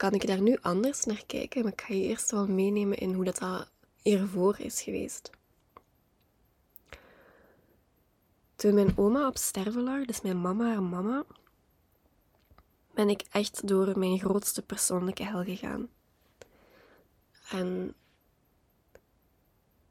kan 0.00 0.12
ik 0.12 0.26
daar 0.26 0.40
nu 0.40 0.56
anders 0.60 1.04
naar 1.04 1.22
kijken, 1.26 1.62
maar 1.62 1.72
ik 1.72 1.80
ga 1.80 1.94
je 1.94 2.02
eerst 2.02 2.30
wel 2.30 2.46
meenemen 2.46 2.98
in 2.98 3.12
hoe 3.14 3.24
dat, 3.24 3.70
hiervoor 4.02 4.58
is 4.58 4.82
geweest. 4.82 5.30
Toen 8.56 8.74
mijn 8.74 8.98
oma 8.98 9.26
op 9.26 9.36
sterven 9.36 9.82
lag, 9.82 10.04
dus 10.04 10.20
mijn 10.20 10.40
mama 10.40 10.66
haar 10.66 10.82
mama, 10.82 11.24
ben 12.94 13.08
ik 13.08 13.22
echt 13.30 13.68
door 13.68 13.98
mijn 13.98 14.18
grootste 14.18 14.62
persoonlijke 14.62 15.24
hel 15.24 15.44
gegaan. 15.44 15.88
En 17.50 17.94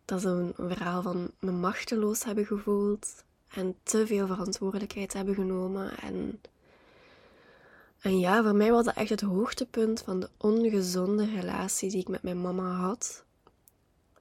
dat 0.06 0.18
is 0.18 0.24
een 0.24 0.54
verhaal 0.58 1.02
van 1.02 1.32
me 1.40 1.52
machteloos 1.52 2.24
hebben 2.24 2.46
gevoeld 2.46 3.24
en 3.50 3.76
te 3.84 4.08
veel 4.08 4.28
verantwoordelijkheid 4.28 5.14
hebben 5.14 5.36
genomen. 5.36 5.98
En, 5.98 6.42
en 8.00 8.20
ja, 8.20 8.44
voor 8.44 8.56
mij 8.56 8.72
was 8.72 8.86
dat 8.86 8.96
echt 8.96 9.10
het 9.10 9.22
hoogtepunt 9.22 10.02
van 10.02 10.20
de 10.20 10.30
ongezonde 10.38 11.26
relatie 11.26 11.90
die 11.90 12.00
ik 12.00 12.08
met 12.08 12.24
mijn 12.24 12.42
mama 12.42 12.72
had. 12.72 13.26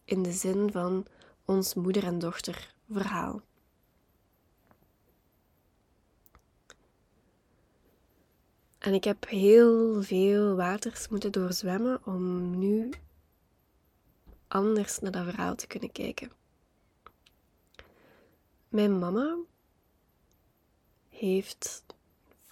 In 0.05 0.23
de 0.23 0.33
zin 0.33 0.73
van 0.73 1.07
ons 1.45 1.75
moeder 1.75 2.05
en 2.05 2.19
dochter 2.19 2.75
verhaal. 2.91 3.41
En 8.79 8.95
ik 8.95 9.05
heb 9.05 9.29
heel 9.29 10.03
veel 10.03 10.55
waters 10.55 11.09
moeten 11.09 11.33
doorzwemmen 11.33 12.07
om 12.07 12.59
nu 12.59 12.91
anders 14.49 14.99
naar 14.99 15.13
dat 15.13 15.25
verhaal 15.25 15.55
te 15.55 15.67
kunnen 15.67 15.93
kijken. 15.93 16.31
Mijn 18.69 18.99
mama 18.99 19.37
heeft 21.09 21.85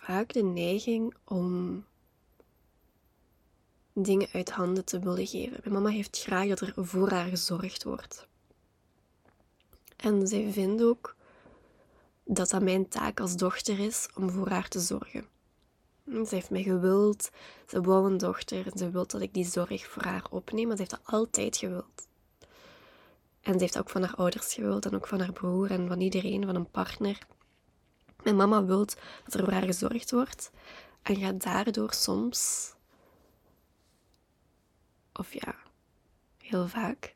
vaak 0.07 0.33
de 0.33 0.43
neiging 0.43 1.15
om 1.25 1.85
dingen 3.93 4.29
uit 4.33 4.51
handen 4.51 4.85
te 4.85 4.99
willen 4.99 5.27
geven. 5.27 5.61
Mijn 5.63 5.75
mama 5.75 5.89
heeft 5.89 6.23
graag 6.23 6.49
dat 6.49 6.61
er 6.61 6.73
voor 6.77 7.11
haar 7.11 7.29
gezorgd 7.29 7.85
wordt. 7.85 8.29
En 9.97 10.27
zij 10.27 10.53
vindt 10.53 10.83
ook 10.83 11.17
dat 12.25 12.51
dat 12.51 12.63
mijn 12.63 12.89
taak 12.89 13.21
als 13.21 13.37
dochter 13.37 13.79
is 13.79 14.09
om 14.15 14.31
voor 14.31 14.49
haar 14.49 14.69
te 14.69 14.81
zorgen. 14.81 15.25
Ze 16.05 16.35
heeft 16.35 16.51
mij 16.51 16.63
gewild, 16.63 17.31
ze 17.67 17.81
wou 17.81 18.11
een 18.11 18.19
dochter 18.19 18.67
en 18.67 18.79
ze 18.79 18.91
wil 18.91 19.07
dat 19.07 19.21
ik 19.21 19.35
die 19.35 19.47
zorg 19.47 19.87
voor 19.87 20.05
haar 20.05 20.27
opneem, 20.31 20.67
maar 20.67 20.77
ze 20.77 20.83
heeft 20.83 21.03
dat 21.03 21.15
altijd 21.15 21.57
gewild. 21.57 22.09
En 23.41 23.53
ze 23.53 23.59
heeft 23.59 23.79
ook 23.79 23.91
van 23.91 24.03
haar 24.03 24.15
ouders 24.15 24.55
gewild 24.55 24.87
en 24.87 24.95
ook 24.95 25.07
van 25.07 25.21
haar 25.21 25.33
broer 25.33 25.71
en 25.71 25.89
van 25.89 26.01
iedereen, 26.01 26.45
van 26.45 26.55
een 26.55 26.71
partner. 26.71 27.27
Mijn 28.27 28.39
mama 28.39 28.65
wil 28.65 28.85
dat 29.25 29.35
er 29.35 29.45
voor 29.45 29.53
haar 29.53 29.63
gezorgd 29.63 30.11
wordt 30.11 30.51
en 31.03 31.17
gaat 31.17 31.43
daardoor 31.43 31.93
soms, 31.93 32.73
of 35.13 35.33
ja, 35.33 35.55
heel 36.39 36.69
vaak, 36.69 37.15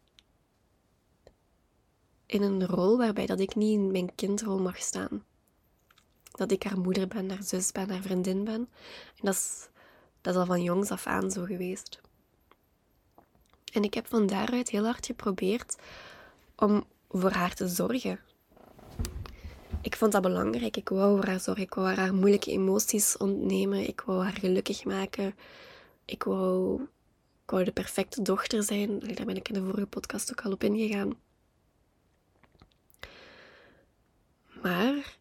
in 2.26 2.42
een 2.42 2.66
rol 2.66 2.98
waarbij 2.98 3.26
dat 3.26 3.40
ik 3.40 3.54
niet 3.54 3.72
in 3.72 3.90
mijn 3.90 4.14
kindrol 4.14 4.58
mag 4.58 4.78
staan. 4.78 5.24
Dat 6.30 6.50
ik 6.50 6.62
haar 6.62 6.78
moeder 6.78 7.08
ben, 7.08 7.30
haar 7.30 7.42
zus 7.42 7.72
ben, 7.72 7.90
haar 7.90 8.02
vriendin 8.02 8.44
ben. 8.44 8.68
En 9.16 9.24
dat 9.24 9.34
is, 9.34 9.68
dat 10.20 10.34
is 10.34 10.40
al 10.40 10.46
van 10.46 10.62
jongs 10.62 10.90
af 10.90 11.06
aan 11.06 11.30
zo 11.30 11.44
geweest. 11.44 12.00
En 13.72 13.82
ik 13.82 13.94
heb 13.94 14.06
van 14.06 14.26
daaruit 14.26 14.68
heel 14.68 14.84
hard 14.84 15.06
geprobeerd 15.06 15.76
om 16.56 16.84
voor 17.08 17.32
haar 17.32 17.54
te 17.54 17.68
zorgen. 17.68 18.20
Ik 19.82 19.96
vond 19.96 20.12
dat 20.12 20.22
belangrijk. 20.22 20.76
Ik 20.76 20.88
wou 20.88 21.16
voor 21.16 21.26
haar 21.26 21.40
zorgen. 21.40 21.64
Ik 21.64 21.74
wou 21.74 21.94
haar 21.94 22.14
moeilijke 22.14 22.50
emoties 22.50 23.16
ontnemen. 23.16 23.88
Ik 23.88 24.00
wou 24.00 24.22
haar 24.22 24.36
gelukkig 24.36 24.84
maken. 24.84 25.34
Ik 26.04 26.22
wou, 26.22 26.82
ik 27.44 27.50
wou 27.50 27.64
de 27.64 27.72
perfecte 27.72 28.22
dochter 28.22 28.62
zijn. 28.62 28.98
Daar 28.98 29.26
ben 29.26 29.36
ik 29.36 29.48
in 29.48 29.54
de 29.54 29.62
vorige 29.62 29.86
podcast 29.86 30.30
ook 30.30 30.40
al 30.44 30.52
op 30.52 30.64
ingegaan. 30.64 31.18
Maar 34.62 35.18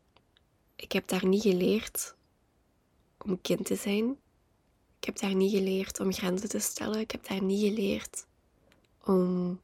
ik 0.75 0.91
heb 0.91 1.07
daar 1.07 1.25
niet 1.25 1.41
geleerd 1.41 2.15
om 3.17 3.41
kind 3.41 3.65
te 3.65 3.75
zijn. 3.75 4.17
Ik 5.00 5.05
heb 5.05 5.19
daar 5.19 5.35
niet 5.35 5.51
geleerd 5.51 6.00
om 6.00 6.13
grenzen 6.13 6.50
te 6.50 6.59
stellen. 6.59 7.00
Ik 7.00 7.11
heb 7.11 7.27
daar 7.27 7.43
niet 7.43 7.67
geleerd 7.67 8.25
om 9.03 9.59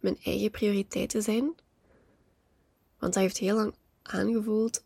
mijn 0.00 0.18
eigen 0.22 0.50
prioriteit 0.50 1.08
te 1.08 1.20
zijn. 1.20 1.44
Want 2.98 3.14
dat 3.14 3.22
heeft 3.22 3.38
heel 3.38 3.56
lang 3.56 3.74
aangevoeld 4.06 4.84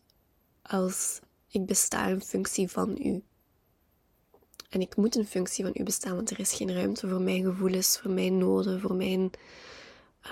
als 0.61 1.19
ik 1.47 1.65
besta 1.65 2.07
in 2.07 2.21
functie 2.21 2.69
van 2.69 2.97
u. 3.01 3.23
En 4.69 4.81
ik 4.81 4.95
moet 4.95 5.15
in 5.15 5.25
functie 5.25 5.63
van 5.63 5.73
u 5.77 5.83
bestaan, 5.83 6.15
want 6.15 6.29
er 6.29 6.39
is 6.39 6.53
geen 6.53 6.73
ruimte 6.73 7.09
voor 7.09 7.21
mijn 7.21 7.43
gevoelens, 7.43 7.99
voor 7.99 8.11
mijn 8.11 8.37
noden, 8.37 8.81
voor 8.81 8.95
mijn, 8.95 9.31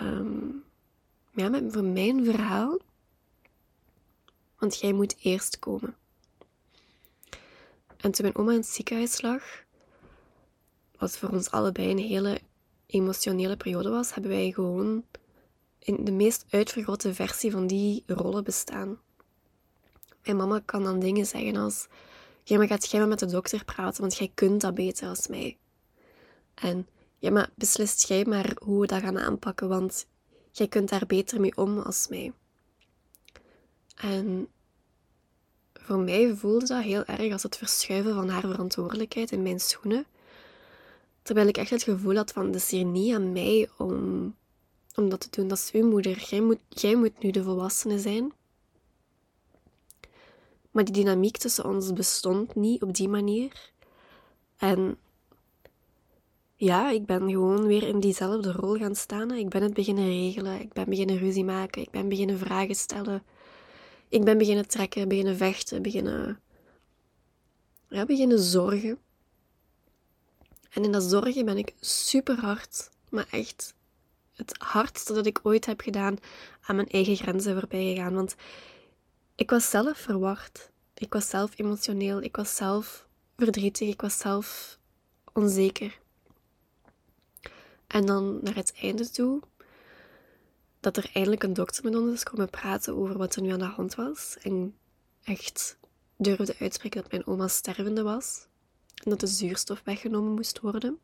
um, 0.01 0.63
ja, 1.31 1.61
voor 1.69 1.83
mijn 1.83 2.25
verhaal. 2.25 2.79
Want 4.57 4.79
jij 4.79 4.93
moet 4.93 5.15
eerst 5.21 5.59
komen. 5.59 5.95
En 7.97 8.11
toen 8.11 8.21
mijn 8.21 8.35
oma 8.35 8.51
in 8.51 8.57
het 8.57 8.67
ziekenhuis 8.67 9.21
lag, 9.21 9.43
wat 10.97 11.17
voor 11.17 11.29
ons 11.29 11.51
allebei 11.51 11.89
een 11.89 11.97
hele 11.97 12.41
emotionele 12.85 13.57
periode 13.57 13.89
was, 13.89 14.13
hebben 14.13 14.31
wij 14.31 14.51
gewoon 14.51 15.03
in 15.79 16.05
de 16.05 16.11
meest 16.11 16.45
uitvergrote 16.49 17.13
versie 17.13 17.51
van 17.51 17.67
die 17.67 18.03
rollen 18.07 18.43
bestaan. 18.43 18.99
Mijn 20.23 20.37
mama 20.37 20.61
kan 20.65 20.83
dan 20.83 20.99
dingen 20.99 21.25
zeggen 21.25 21.55
als: 21.55 21.87
Ja, 22.43 22.57
maar 22.57 22.67
gaat 22.67 22.89
jij 22.89 22.99
maar 22.99 23.09
met 23.09 23.19
de 23.19 23.25
dokter 23.25 23.65
praten, 23.65 24.01
want 24.01 24.17
jij 24.17 24.31
kunt 24.33 24.61
dat 24.61 24.73
beter 24.75 25.07
als 25.07 25.27
mij. 25.27 25.57
En 26.53 26.87
ja, 27.17 27.31
maar 27.31 27.49
beslist 27.55 28.07
jij 28.07 28.25
maar 28.25 28.55
hoe 28.63 28.81
we 28.81 28.87
dat 28.87 29.01
gaan 29.01 29.19
aanpakken, 29.19 29.69
want 29.69 30.07
jij 30.51 30.67
kunt 30.67 30.89
daar 30.89 31.05
beter 31.05 31.39
mee 31.39 31.57
om 31.57 31.79
als 31.79 32.07
mij. 32.07 32.33
En 33.95 34.47
voor 35.73 35.99
mij 35.99 36.35
voelde 36.35 36.65
dat 36.65 36.83
heel 36.83 37.05
erg 37.05 37.31
als 37.31 37.43
het 37.43 37.57
verschuiven 37.57 38.13
van 38.13 38.29
haar 38.29 38.41
verantwoordelijkheid 38.41 39.31
in 39.31 39.41
mijn 39.41 39.59
schoenen. 39.59 40.05
Terwijl 41.21 41.47
ik 41.47 41.57
echt 41.57 41.69
het 41.69 41.83
gevoel 41.83 42.15
had 42.15 42.31
van, 42.31 42.45
het 42.45 42.55
is 42.55 42.69
hier 42.69 42.85
niet 42.85 43.15
aan 43.15 43.31
mij 43.31 43.69
om, 43.77 44.35
om 44.99 45.09
dat 45.09 45.19
te 45.19 45.27
doen. 45.29 45.47
Dat 45.47 45.57
is 45.57 45.71
uw 45.71 45.89
moeder. 45.89 46.27
Jij 46.29 46.41
moet, 46.41 46.59
jij 46.69 46.95
moet 46.95 47.19
nu 47.19 47.31
de 47.31 47.43
volwassene 47.43 47.99
zijn. 47.99 48.31
Maar 50.71 50.83
die 50.83 50.93
dynamiek 50.93 51.37
tussen 51.37 51.65
ons 51.65 51.93
bestond 51.93 52.55
niet 52.55 52.81
op 52.81 52.93
die 52.93 53.09
manier. 53.09 53.71
En 54.57 54.97
ja, 56.55 56.89
ik 56.89 57.05
ben 57.05 57.29
gewoon 57.29 57.67
weer 57.67 57.83
in 57.83 57.99
diezelfde 57.99 58.51
rol 58.51 58.75
gaan 58.75 58.95
staan. 58.95 59.31
Ik 59.31 59.49
ben 59.49 59.61
het 59.61 59.73
beginnen 59.73 60.05
regelen. 60.05 60.61
Ik 60.61 60.73
ben 60.73 60.89
beginnen 60.89 61.17
ruzie 61.17 61.43
maken. 61.43 61.81
Ik 61.81 61.91
ben 61.91 62.09
beginnen 62.09 62.37
vragen 62.37 62.75
stellen. 62.75 63.23
Ik 64.09 64.23
ben 64.23 64.37
beginnen 64.37 64.67
trekken, 64.67 65.07
beginnen 65.07 65.37
vechten, 65.37 65.81
beginnen, 65.81 66.39
beginnen 68.07 68.39
zorgen. 68.39 68.97
En 70.69 70.83
in 70.83 70.91
dat 70.91 71.03
zorgen 71.03 71.45
ben 71.45 71.57
ik 71.57 71.73
super 71.79 72.39
hard, 72.39 72.89
maar 73.09 73.27
echt 73.31 73.73
het 74.39 74.55
hardste 74.57 75.13
dat 75.13 75.25
ik 75.25 75.39
ooit 75.43 75.65
heb 75.65 75.81
gedaan 75.81 76.17
aan 76.61 76.75
mijn 76.75 76.89
eigen 76.89 77.15
grenzen 77.15 77.59
voorbij 77.59 77.93
gegaan. 77.93 78.13
Want 78.13 78.35
ik 79.35 79.49
was 79.49 79.69
zelf 79.69 79.97
verward. 79.97 80.71
Ik 80.93 81.13
was 81.13 81.29
zelf 81.29 81.59
emotioneel. 81.59 82.21
Ik 82.21 82.35
was 82.35 82.55
zelf 82.55 83.07
verdrietig. 83.37 83.89
Ik 83.89 84.01
was 84.01 84.17
zelf 84.17 84.77
onzeker. 85.33 85.99
En 87.87 88.05
dan 88.05 88.39
naar 88.41 88.55
het 88.55 88.73
einde 88.81 89.09
toe, 89.09 89.41
dat 90.79 90.97
er 90.97 91.09
eindelijk 91.13 91.43
een 91.43 91.53
dokter 91.53 91.83
met 91.83 91.95
ons 91.95 92.13
is 92.13 92.23
komen 92.23 92.49
praten 92.49 92.95
over 92.95 93.17
wat 93.17 93.35
er 93.35 93.41
nu 93.41 93.51
aan 93.51 93.59
de 93.59 93.65
hand 93.65 93.95
was. 93.95 94.37
En 94.41 94.75
echt 95.23 95.77
durfde 96.17 96.55
uitspreken 96.59 97.01
dat 97.01 97.11
mijn 97.11 97.27
oma 97.27 97.47
stervende 97.47 98.03
was 98.03 98.47
en 99.03 99.09
dat 99.09 99.19
de 99.19 99.27
zuurstof 99.27 99.81
weggenomen 99.83 100.31
moest 100.31 100.59
worden, 100.59 100.99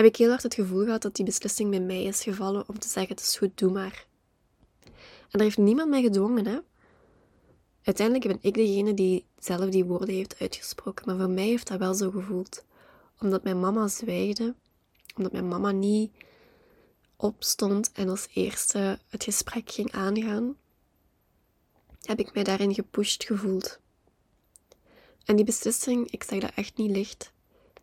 heb 0.00 0.12
ik 0.12 0.16
heel 0.16 0.28
hard 0.28 0.42
het 0.42 0.54
gevoel 0.54 0.84
gehad 0.84 1.02
dat 1.02 1.14
die 1.14 1.24
beslissing 1.24 1.70
bij 1.70 1.80
mij 1.80 2.02
is 2.02 2.22
gevallen 2.22 2.68
om 2.68 2.78
te 2.78 2.88
zeggen: 2.88 3.14
Het 3.14 3.20
is 3.20 3.36
goed, 3.36 3.58
doe 3.58 3.72
maar. 3.72 4.06
En 4.84 5.38
daar 5.38 5.42
heeft 5.42 5.58
niemand 5.58 5.90
mij 5.90 6.02
gedwongen, 6.02 6.46
hè? 6.46 6.58
Uiteindelijk 7.82 8.26
ben 8.26 8.38
ik 8.40 8.54
degene 8.54 8.94
die 8.94 9.26
zelf 9.38 9.70
die 9.70 9.84
woorden 9.84 10.14
heeft 10.14 10.40
uitgesproken, 10.40 11.06
maar 11.06 11.16
voor 11.16 11.34
mij 11.34 11.46
heeft 11.46 11.66
dat 11.66 11.78
wel 11.78 11.94
zo 11.94 12.10
gevoeld. 12.10 12.64
Omdat 13.18 13.42
mijn 13.42 13.60
mama 13.60 13.88
zwijgde, 13.88 14.54
omdat 15.16 15.32
mijn 15.32 15.48
mama 15.48 15.70
niet 15.70 16.12
opstond 17.16 17.92
en 17.92 18.08
als 18.08 18.28
eerste 18.34 18.98
het 19.08 19.24
gesprek 19.24 19.70
ging 19.70 19.92
aangaan, 19.92 20.56
heb 22.02 22.18
ik 22.18 22.34
mij 22.34 22.44
daarin 22.44 22.74
gepusht 22.74 23.24
gevoeld. 23.24 23.78
En 25.24 25.36
die 25.36 25.44
beslissing, 25.44 26.10
ik 26.10 26.22
zeg 26.24 26.40
dat 26.40 26.52
echt 26.54 26.76
niet 26.76 26.90
licht, 26.90 27.32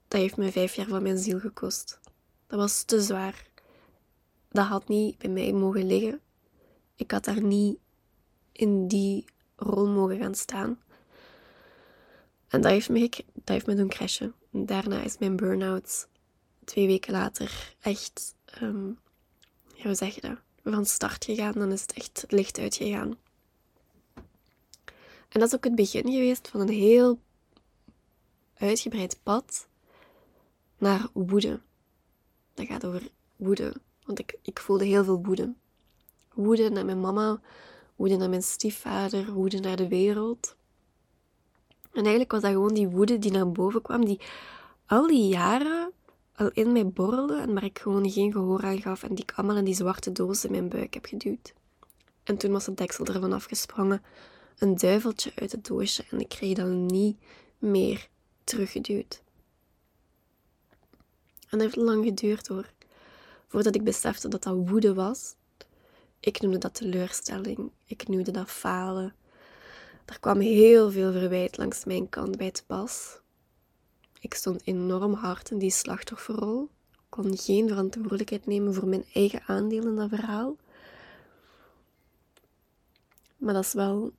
dat 0.07 0.21
heeft 0.21 0.37
me 0.37 0.51
vijf 0.51 0.75
jaar 0.75 0.87
van 0.87 1.03
mijn 1.03 1.17
ziel 1.17 1.39
gekost. 1.39 1.99
Dat 2.47 2.59
was 2.59 2.83
te 2.83 3.01
zwaar. 3.01 3.45
Dat 4.49 4.65
had 4.65 4.87
niet 4.87 5.17
bij 5.17 5.29
mij 5.29 5.53
mogen 5.53 5.87
liggen. 5.87 6.21
Ik 6.95 7.11
had 7.11 7.25
daar 7.25 7.41
niet 7.41 7.77
in 8.51 8.87
die 8.87 9.25
rol 9.55 9.87
mogen 9.87 10.17
gaan 10.17 10.35
staan. 10.35 10.79
En 12.47 12.61
dat 12.61 12.71
heeft 12.71 12.89
me, 12.89 13.09
dat 13.33 13.43
heeft 13.43 13.65
me 13.65 13.75
doen 13.75 13.87
crashen. 13.87 14.33
En 14.51 14.65
daarna 14.65 15.01
is 15.01 15.17
mijn 15.17 15.35
burn-out 15.35 16.07
twee 16.65 16.87
weken 16.87 17.11
later 17.11 17.75
echt, 17.79 18.35
um, 18.61 18.99
hoe 19.81 19.95
zeg 19.95 20.15
je 20.15 20.21
dat? 20.21 20.37
van 20.73 20.85
start 20.85 21.25
gegaan. 21.25 21.53
Dan 21.53 21.71
is 21.71 21.81
het 21.81 21.93
echt 21.93 22.25
licht 22.27 22.59
uitgegaan. 22.59 23.17
En 25.29 25.39
dat 25.39 25.47
is 25.47 25.55
ook 25.55 25.63
het 25.63 25.75
begin 25.75 26.11
geweest 26.11 26.47
van 26.47 26.61
een 26.61 26.69
heel 26.69 27.19
uitgebreid 28.57 29.19
pad 29.23 29.67
naar 30.77 31.07
woede. 31.13 31.59
Dat 32.57 32.67
gaat 32.67 32.85
over 32.85 33.09
woede. 33.35 33.73
Want 34.05 34.19
ik, 34.19 34.37
ik 34.41 34.59
voelde 34.59 34.85
heel 34.85 35.03
veel 35.03 35.23
woede. 35.23 35.53
Woede 36.33 36.69
naar 36.69 36.85
mijn 36.85 36.99
mama, 36.99 37.41
woede 37.95 38.15
naar 38.15 38.29
mijn 38.29 38.43
stiefvader, 38.43 39.33
woede 39.33 39.59
naar 39.59 39.75
de 39.75 39.87
wereld. 39.87 40.55
En 41.91 42.01
eigenlijk 42.01 42.31
was 42.31 42.41
dat 42.41 42.51
gewoon 42.51 42.73
die 42.73 42.87
woede 42.87 43.19
die 43.19 43.31
naar 43.31 43.51
boven 43.51 43.81
kwam, 43.81 44.05
die 44.05 44.21
al 44.85 45.07
die 45.07 45.27
jaren 45.27 45.91
al 46.35 46.49
in 46.53 46.71
mij 46.71 46.87
borrelde 46.87 47.37
en 47.37 47.53
waar 47.53 47.63
ik 47.63 47.79
gewoon 47.79 48.11
geen 48.11 48.31
gehoor 48.31 48.63
aan 48.63 48.81
gaf 48.81 49.03
en 49.03 49.15
die 49.15 49.23
ik 49.23 49.33
allemaal 49.35 49.57
in 49.57 49.63
die 49.63 49.75
zwarte 49.75 50.11
doos 50.11 50.45
in 50.45 50.51
mijn 50.51 50.69
buik 50.69 50.93
heb 50.93 51.05
geduwd. 51.05 51.53
En 52.23 52.37
toen 52.37 52.51
was 52.51 52.65
het 52.65 52.77
deksel 52.77 53.05
ervan 53.05 53.33
afgesprongen, 53.33 54.03
een 54.57 54.75
duiveltje 54.77 55.31
uit 55.35 55.51
het 55.51 55.65
doosje 55.65 56.05
en 56.09 56.19
ik 56.19 56.29
kreeg 56.29 56.55
dat 56.55 56.67
niet 56.67 57.17
meer 57.57 58.07
teruggeduwd. 58.43 59.21
En 61.49 61.57
dat 61.57 61.61
heeft 61.61 61.75
lang 61.75 62.03
geduurd 62.03 62.47
hoor, 62.47 62.71
voordat 63.47 63.75
ik 63.75 63.83
besefte 63.83 64.27
dat 64.27 64.43
dat 64.43 64.69
woede 64.69 64.93
was. 64.93 65.35
Ik 66.19 66.41
noemde 66.41 66.57
dat 66.57 66.73
teleurstelling, 66.73 67.71
ik 67.85 68.07
noemde 68.07 68.31
dat 68.31 68.49
falen. 68.49 69.15
Er 70.05 70.19
kwam 70.19 70.39
heel 70.39 70.91
veel 70.91 71.11
verwijt 71.11 71.57
langs 71.57 71.85
mijn 71.85 72.09
kant 72.09 72.37
bij 72.37 72.51
te 72.51 72.65
pas. 72.65 73.19
Ik 74.19 74.33
stond 74.33 74.61
enorm 74.63 75.13
hard 75.13 75.51
in 75.51 75.57
die 75.57 75.71
slachtofferrol, 75.71 76.69
kon 77.09 77.37
geen 77.37 77.67
verantwoordelijkheid 77.67 78.45
nemen 78.45 78.73
voor 78.73 78.87
mijn 78.87 79.05
eigen 79.13 79.41
aandeel 79.45 79.87
in 79.87 79.95
dat 79.95 80.09
verhaal. 80.09 80.55
Maar 83.37 83.53
dat 83.53 83.63
is 83.63 83.73
wel 83.73 84.11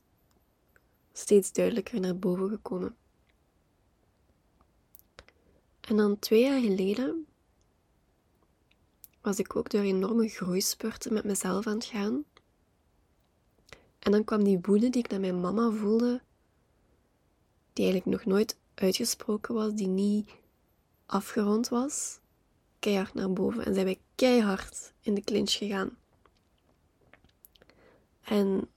steeds 1.13 1.53
duidelijker 1.53 2.01
naar 2.01 2.19
boven 2.19 2.49
gekomen. 2.49 2.97
En 5.89 5.97
dan 5.97 6.19
twee 6.19 6.43
jaar 6.43 6.61
geleden 6.61 7.27
was 9.21 9.39
ik 9.39 9.57
ook 9.57 9.71
door 9.71 9.83
enorme 9.83 10.29
groeispurten 10.29 11.13
met 11.13 11.25
mezelf 11.25 11.67
aan 11.67 11.75
het 11.75 11.85
gaan. 11.85 12.25
En 13.99 14.13
dan 14.13 14.25
kwam 14.25 14.45
die 14.45 14.59
woede 14.63 14.91
die 14.91 15.03
ik 15.03 15.11
naar 15.11 15.21
mijn 15.21 15.41
mama 15.41 15.71
voelde, 15.71 16.21
die 17.73 17.85
eigenlijk 17.85 18.17
nog 18.17 18.35
nooit 18.35 18.57
uitgesproken 18.75 19.55
was, 19.55 19.75
die 19.75 19.87
niet 19.87 20.31
afgerond 21.07 21.69
was, 21.69 22.19
keihard 22.79 23.15
naar 23.15 23.33
boven. 23.33 23.65
En 23.65 23.75
zijn 23.75 23.87
wij 23.87 23.99
keihard 24.15 24.93
in 25.01 25.15
de 25.15 25.23
clinch 25.23 25.53
gegaan. 25.53 25.97
En 28.23 28.69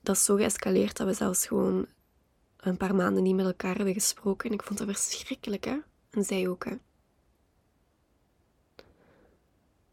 dat 0.00 0.16
is 0.16 0.24
zo 0.24 0.36
geëscaleerd 0.36 0.96
dat 0.96 1.06
we 1.06 1.14
zelfs 1.14 1.46
gewoon 1.46 1.86
een 2.60 2.76
paar 2.76 2.94
maanden 2.94 3.22
niet 3.22 3.34
met 3.34 3.46
elkaar 3.46 3.76
hebben 3.76 3.94
gesproken. 3.94 4.48
En 4.48 4.54
ik 4.54 4.62
vond 4.62 4.78
dat 4.78 4.88
verschrikkelijk, 4.88 5.64
hè? 5.64 5.78
En 6.10 6.24
zij 6.24 6.48
ook, 6.48 6.64
hè? 6.64 6.76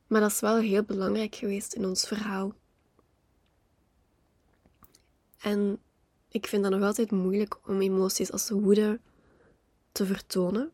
Maar 0.08 0.22
dat 0.22 0.32
is 0.32 0.40
wel 0.40 0.58
heel 0.58 0.84
belangrijk 0.84 1.36
geweest 1.36 1.74
in 1.74 1.86
ons 1.86 2.08
verhaal. 2.08 2.54
En 5.38 5.80
ik 6.28 6.48
vind 6.48 6.64
dat 6.64 6.72
nog 6.72 6.82
altijd 6.82 7.12
moeilijk 7.12 7.68
om 7.68 7.82
emoties 7.82 8.32
als 8.32 8.50
woede 8.50 9.00
te 9.92 10.06
vertonen. 10.06 10.72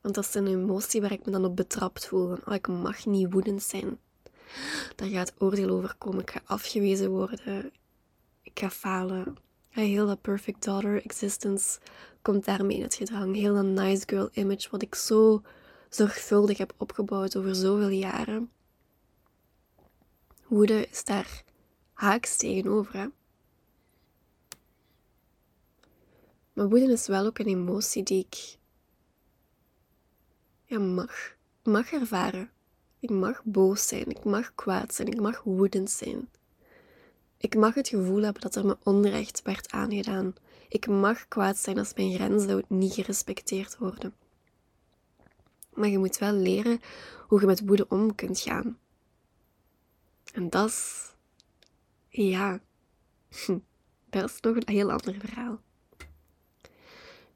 Want 0.00 0.14
dat 0.14 0.24
is 0.24 0.34
een 0.34 0.46
emotie 0.46 1.00
waar 1.00 1.12
ik 1.12 1.24
me 1.24 1.32
dan 1.32 1.44
op 1.44 1.56
betrapt 1.56 2.06
voel. 2.06 2.38
Oh, 2.44 2.54
ik 2.54 2.68
mag 2.68 3.06
niet 3.06 3.32
woedend 3.32 3.62
zijn. 3.62 3.98
Daar 4.96 5.08
gaat 5.08 5.34
oordeel 5.38 5.68
over 5.68 5.94
komen. 5.94 6.20
Ik 6.20 6.30
ga 6.30 6.40
afgewezen 6.44 7.10
worden. 7.10 7.72
Ik 8.42 8.58
ga 8.58 8.70
falen. 8.70 9.36
Heel 9.80 10.06
dat 10.06 10.20
perfect 10.20 10.64
daughter 10.64 11.02
existence 11.04 11.78
komt 12.22 12.44
daarmee 12.44 12.76
in 12.76 12.82
het 12.82 12.94
gedrang. 12.94 13.34
Heel 13.34 13.54
dat 13.54 13.64
nice 13.64 14.02
girl 14.06 14.28
image 14.32 14.68
wat 14.70 14.82
ik 14.82 14.94
zo 14.94 15.42
zorgvuldig 15.88 16.58
heb 16.58 16.74
opgebouwd 16.76 17.36
over 17.36 17.54
zoveel 17.54 17.88
jaren. 17.88 18.50
Woede 20.46 20.86
is 20.86 21.04
daar 21.04 21.44
haaks 21.92 22.36
tegenover. 22.36 22.96
Hè? 22.96 23.06
Maar 26.52 26.68
woede 26.68 26.92
is 26.92 27.06
wel 27.06 27.26
ook 27.26 27.38
een 27.38 27.46
emotie 27.46 28.02
die 28.02 28.26
ik 28.28 28.58
ja, 30.64 30.78
mag, 30.78 31.36
mag 31.62 31.92
ervaren. 31.92 32.50
Ik 32.98 33.10
mag 33.10 33.44
boos 33.44 33.88
zijn, 33.88 34.06
ik 34.06 34.24
mag 34.24 34.54
kwaad 34.54 34.94
zijn, 34.94 35.08
ik 35.08 35.20
mag 35.20 35.42
woedend 35.42 35.90
zijn. 35.90 36.28
Ik 37.42 37.54
mag 37.54 37.74
het 37.74 37.88
gevoel 37.88 38.22
hebben 38.22 38.42
dat 38.42 38.54
er 38.54 38.66
me 38.66 38.76
onrecht 38.82 39.42
werd 39.42 39.70
aangedaan. 39.70 40.34
Ik 40.68 40.86
mag 40.86 41.28
kwaad 41.28 41.58
zijn 41.58 41.78
als 41.78 41.94
mijn 41.94 42.14
grenzen 42.14 42.64
niet 42.68 42.92
gerespecteerd 42.92 43.78
worden. 43.78 44.14
Maar 45.74 45.88
je 45.88 45.98
moet 45.98 46.18
wel 46.18 46.32
leren 46.32 46.80
hoe 47.26 47.40
je 47.40 47.46
met 47.46 47.66
woede 47.66 47.88
om 47.88 48.14
kunt 48.14 48.40
gaan. 48.40 48.78
En 50.32 50.50
dat 50.50 50.68
is, 50.68 51.10
ja, 52.08 52.60
dat 54.10 54.30
is 54.30 54.40
nog 54.40 54.56
een 54.56 54.74
heel 54.74 54.90
ander 54.90 55.14
verhaal. 55.18 55.60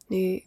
Nu, 0.07 0.43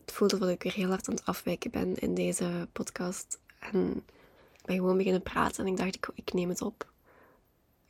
het 0.00 0.12
voelt 0.12 0.32
alsof 0.32 0.48
ik 0.48 0.62
weer 0.62 0.74
heel 0.74 0.88
hard 0.88 1.08
aan 1.08 1.14
het 1.14 1.26
afwijken 1.26 1.70
ben 1.70 1.94
in 1.94 2.14
deze 2.14 2.68
podcast. 2.72 3.38
En 3.58 4.04
ik 4.56 4.64
ben 4.64 4.76
gewoon 4.76 4.96
beginnen 4.96 5.22
praten 5.22 5.64
en 5.64 5.70
ik 5.70 5.76
dacht, 5.76 5.94
ik, 5.94 6.08
ik 6.14 6.32
neem 6.32 6.48
het 6.48 6.62
op. 6.62 6.87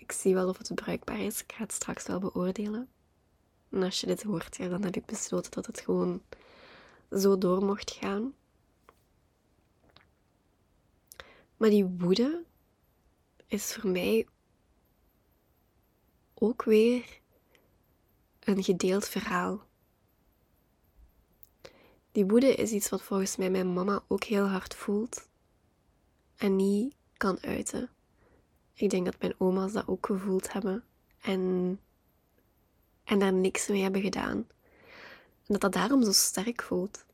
Ik 0.09 0.15
zie 0.15 0.35
wel 0.35 0.49
of 0.49 0.59
het 0.59 0.75
bruikbaar 0.75 1.21
is. 1.21 1.43
Ik 1.43 1.53
ga 1.53 1.63
het 1.63 1.73
straks 1.73 2.07
wel 2.07 2.19
beoordelen. 2.19 2.89
En 3.71 3.83
als 3.83 4.01
je 4.01 4.07
dit 4.07 4.23
hoort, 4.23 4.57
ja, 4.57 4.69
dan 4.69 4.83
heb 4.83 4.97
ik 4.97 5.07
besloten 5.07 5.51
dat 5.51 5.67
het 5.67 5.81
gewoon 5.81 6.23
zo 7.11 7.39
door 7.39 7.65
mocht 7.65 7.91
gaan. 7.91 8.35
Maar 11.57 11.71
die 11.71 11.85
woede 11.85 12.45
is 13.47 13.75
voor 13.75 13.91
mij 13.91 14.27
ook 16.35 16.63
weer 16.63 17.21
een 18.41 18.63
gedeeld 18.63 19.09
verhaal. 19.09 19.63
Die 22.13 22.27
woede 22.27 22.55
is 22.55 22.71
iets 22.71 22.89
wat 22.89 23.03
volgens 23.03 23.37
mij 23.37 23.51
mijn 23.51 23.73
mama 23.73 24.03
ook 24.07 24.25
heel 24.25 24.47
hard 24.47 24.75
voelt 24.75 25.29
en 26.37 26.57
niet 26.57 26.95
kan 27.17 27.41
uiten. 27.41 27.91
Ik 28.79 28.91
denk 28.91 29.05
dat 29.05 29.21
mijn 29.21 29.35
oma's 29.39 29.73
dat 29.73 29.87
ook 29.87 30.07
gevoeld 30.07 30.53
hebben 30.53 30.85
en, 31.21 31.81
en 33.05 33.19
daar 33.19 33.33
niks 33.33 33.69
mee 33.69 33.83
hebben 33.83 34.01
gedaan. 34.01 34.37
En 34.37 34.47
dat 35.47 35.61
dat 35.61 35.73
daarom 35.73 36.05
zo 36.05 36.13
sterk 36.13 36.63
voelt. 36.63 37.05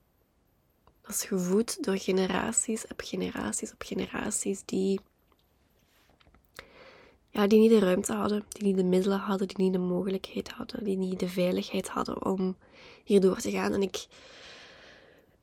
Dat 1.01 1.11
is 1.11 1.25
gevoed 1.25 1.85
door 1.85 1.99
generaties 1.99 2.87
op 2.87 3.01
generaties 3.05 3.73
op 3.73 3.83
generaties 3.83 4.63
die 4.65 5.01
ja, 7.31 7.47
die 7.47 7.61
niet 7.61 7.71
de 7.71 7.79
ruimte 7.79 8.13
hadden, 8.13 8.45
die 8.49 8.63
niet 8.63 8.77
de 8.77 8.85
middelen 8.85 9.19
hadden, 9.19 9.49
die 9.49 9.57
niet 9.59 9.73
de 9.73 9.79
mogelijkheid 9.79 10.49
hadden, 10.49 10.85
die 10.85 10.97
niet 10.97 11.21
de 11.21 11.29
veiligheid 11.29 11.89
hadden 11.89 12.25
om 12.25 12.57
hier 13.05 13.21
door 13.21 13.37
te 13.37 13.51
gaan. 13.51 13.73
En 13.73 13.83
ik, 13.83 14.07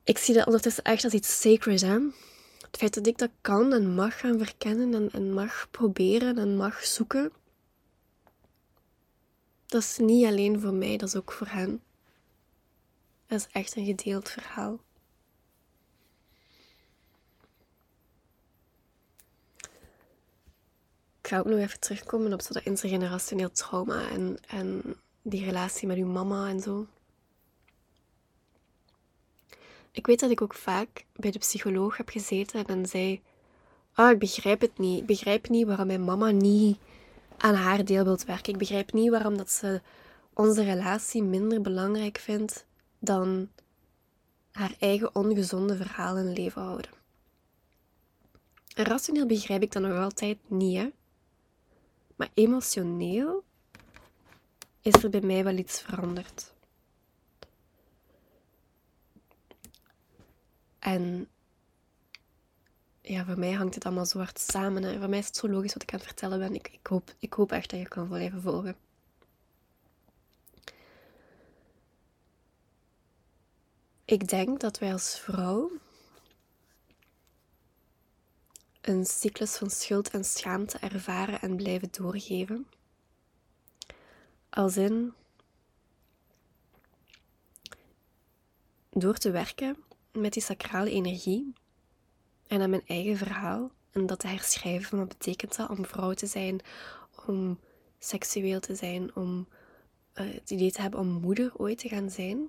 ik 0.04 0.18
zie 0.18 0.34
dat 0.34 0.46
ondertussen 0.46 0.84
echt 0.84 1.04
als 1.04 1.12
iets 1.12 1.40
sacred. 1.40 1.80
Hè? 1.80 1.98
Het 2.72 2.80
feit 2.80 2.94
dat 2.94 3.06
ik 3.06 3.18
dat 3.18 3.30
kan 3.40 3.72
en 3.72 3.94
mag 3.94 4.20
gaan 4.20 4.38
verkennen 4.38 4.94
en, 4.94 5.10
en 5.12 5.32
mag 5.32 5.68
proberen 5.70 6.38
en 6.38 6.56
mag 6.56 6.84
zoeken, 6.84 7.32
dat 9.66 9.82
is 9.82 9.98
niet 9.98 10.26
alleen 10.26 10.60
voor 10.60 10.74
mij, 10.74 10.96
dat 10.96 11.08
is 11.08 11.16
ook 11.16 11.32
voor 11.32 11.46
hen. 11.46 11.82
Dat 13.26 13.38
is 13.38 13.46
echt 13.52 13.76
een 13.76 13.84
gedeeld 13.84 14.28
verhaal. 14.28 14.80
ga 21.32 21.38
ook 21.38 21.46
nog 21.46 21.58
even 21.58 21.80
terugkomen 21.80 22.32
op 22.32 22.42
dat 22.46 22.62
intergenerationeel 22.62 23.50
trauma 23.50 24.08
en, 24.08 24.38
en 24.46 24.96
die 25.22 25.44
relatie 25.44 25.88
met 25.88 25.96
uw 25.96 26.06
mama 26.06 26.48
en 26.48 26.60
zo. 26.60 26.86
Ik 29.92 30.06
weet 30.06 30.20
dat 30.20 30.30
ik 30.30 30.42
ook 30.42 30.54
vaak 30.54 31.04
bij 31.16 31.30
de 31.30 31.38
psycholoog 31.38 31.96
heb 31.96 32.08
gezeten 32.08 32.66
en 32.66 32.86
zei: 32.86 33.22
Oh, 33.96 34.10
ik 34.10 34.18
begrijp 34.18 34.60
het 34.60 34.78
niet. 34.78 35.00
Ik 35.00 35.06
begrijp 35.06 35.48
niet 35.48 35.66
waarom 35.66 35.86
mijn 35.86 36.04
mama 36.04 36.30
niet 36.30 36.78
aan 37.36 37.54
haar 37.54 37.84
deel 37.84 38.04
wilt 38.04 38.24
werken. 38.24 38.52
Ik 38.52 38.58
begrijp 38.58 38.92
niet 38.92 39.10
waarom 39.10 39.36
dat 39.36 39.50
ze 39.50 39.80
onze 40.32 40.62
relatie 40.62 41.22
minder 41.22 41.60
belangrijk 41.60 42.18
vindt 42.18 42.66
dan 42.98 43.48
haar 44.52 44.74
eigen 44.78 45.14
ongezonde 45.14 45.76
verhaal 45.76 46.16
in 46.16 46.32
leven 46.32 46.62
houden. 46.62 46.90
En 48.74 48.84
rationeel 48.84 49.26
begrijp 49.26 49.62
ik 49.62 49.72
dat 49.72 49.82
nog 49.82 49.98
altijd 49.98 50.38
niet, 50.46 50.76
hè? 50.76 50.90
Maar 52.16 52.30
emotioneel 52.34 53.44
is 54.82 55.02
er 55.02 55.10
bij 55.10 55.20
mij 55.20 55.44
wel 55.44 55.56
iets 55.56 55.80
veranderd. 55.80 56.51
En 60.82 61.28
ja, 63.00 63.24
voor 63.24 63.38
mij 63.38 63.52
hangt 63.52 63.74
het 63.74 63.84
allemaal 63.84 64.06
zo 64.06 64.18
hard 64.18 64.38
samen. 64.38 64.82
Hè. 64.82 64.98
Voor 64.98 65.08
mij 65.08 65.18
is 65.18 65.26
het 65.26 65.36
zo 65.36 65.48
logisch 65.48 65.72
wat 65.72 65.82
ik 65.82 65.92
aan 65.92 65.98
het 65.98 66.08
vertellen 66.08 66.38
ben. 66.38 66.54
Ik, 66.54 66.68
ik, 66.68 66.86
hoop, 66.86 67.14
ik 67.18 67.32
hoop 67.32 67.52
echt 67.52 67.70
dat 67.70 67.80
je 67.80 67.88
kan 67.88 68.08
blijven 68.08 68.42
volgen. 68.42 68.76
Ik 74.04 74.28
denk 74.28 74.60
dat 74.60 74.78
wij 74.78 74.92
als 74.92 75.18
vrouw 75.18 75.70
een 78.80 79.04
cyclus 79.06 79.56
van 79.56 79.70
schuld 79.70 80.10
en 80.10 80.24
schaamte 80.24 80.78
ervaren 80.78 81.40
en 81.40 81.56
blijven 81.56 81.88
doorgeven. 81.90 82.66
Als 84.50 84.76
in 84.76 85.12
door 88.90 89.16
te 89.16 89.30
werken 89.30 89.76
met 90.12 90.32
die 90.32 90.42
sacrale 90.42 90.90
energie 90.90 91.52
en 92.46 92.60
aan 92.60 92.70
mijn 92.70 92.86
eigen 92.86 93.16
verhaal 93.16 93.70
en 93.90 94.06
dat 94.06 94.18
te 94.18 94.26
herschrijven 94.26 94.98
wat 94.98 95.08
betekent 95.08 95.56
dat 95.56 95.70
om 95.70 95.86
vrouw 95.86 96.12
te 96.12 96.26
zijn, 96.26 96.60
om 97.26 97.58
seksueel 97.98 98.60
te 98.60 98.74
zijn, 98.74 99.16
om 99.16 99.48
uh, 100.14 100.34
het 100.34 100.50
idee 100.50 100.72
te 100.72 100.80
hebben 100.80 101.00
om 101.00 101.06
moeder 101.06 101.52
ooit 101.56 101.78
te 101.78 101.88
gaan 101.88 102.10
zijn, 102.10 102.48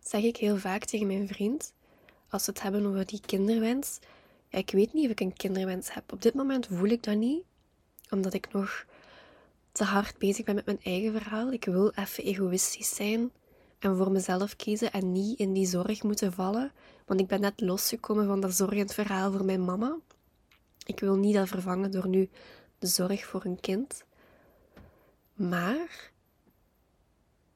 zeg 0.00 0.22
ik 0.22 0.36
heel 0.36 0.56
vaak 0.56 0.84
tegen 0.84 1.06
mijn 1.06 1.28
vriend, 1.28 1.72
als 2.28 2.46
we 2.46 2.52
het 2.52 2.62
hebben 2.62 2.86
over 2.86 3.06
die 3.06 3.20
kinderwens, 3.26 3.98
ik 4.48 4.70
weet 4.70 4.92
niet 4.92 5.04
of 5.04 5.10
ik 5.10 5.20
een 5.20 5.36
kinderwens 5.36 5.94
heb. 5.94 6.12
Op 6.12 6.22
dit 6.22 6.34
moment 6.34 6.66
voel 6.66 6.88
ik 6.88 7.02
dat 7.02 7.16
niet, 7.16 7.42
omdat 8.10 8.34
ik 8.34 8.52
nog 8.52 8.86
te 9.72 9.84
hard 9.84 10.18
bezig 10.18 10.44
ben 10.44 10.54
met 10.54 10.66
mijn 10.66 10.82
eigen 10.82 11.12
verhaal. 11.12 11.52
Ik 11.52 11.64
wil 11.64 11.90
even 11.90 12.24
egoïstisch 12.24 12.94
zijn 12.94 13.30
en 13.84 13.96
voor 13.96 14.10
mezelf 14.10 14.56
kiezen 14.56 14.92
en 14.92 15.12
niet 15.12 15.38
in 15.38 15.52
die 15.52 15.66
zorg 15.66 16.02
moeten 16.02 16.32
vallen. 16.32 16.72
Want 17.06 17.20
ik 17.20 17.26
ben 17.26 17.40
net 17.40 17.60
losgekomen 17.60 18.26
van 18.26 18.40
dat 18.40 18.54
zorgend 18.54 18.94
verhaal 18.94 19.32
voor 19.32 19.44
mijn 19.44 19.64
mama. 19.64 19.96
Ik 20.86 21.00
wil 21.00 21.16
niet 21.16 21.34
dat 21.34 21.48
vervangen 21.48 21.90
door 21.90 22.08
nu 22.08 22.28
de 22.78 22.86
zorg 22.86 23.26
voor 23.26 23.44
een 23.44 23.60
kind. 23.60 24.04
Maar 25.34 26.12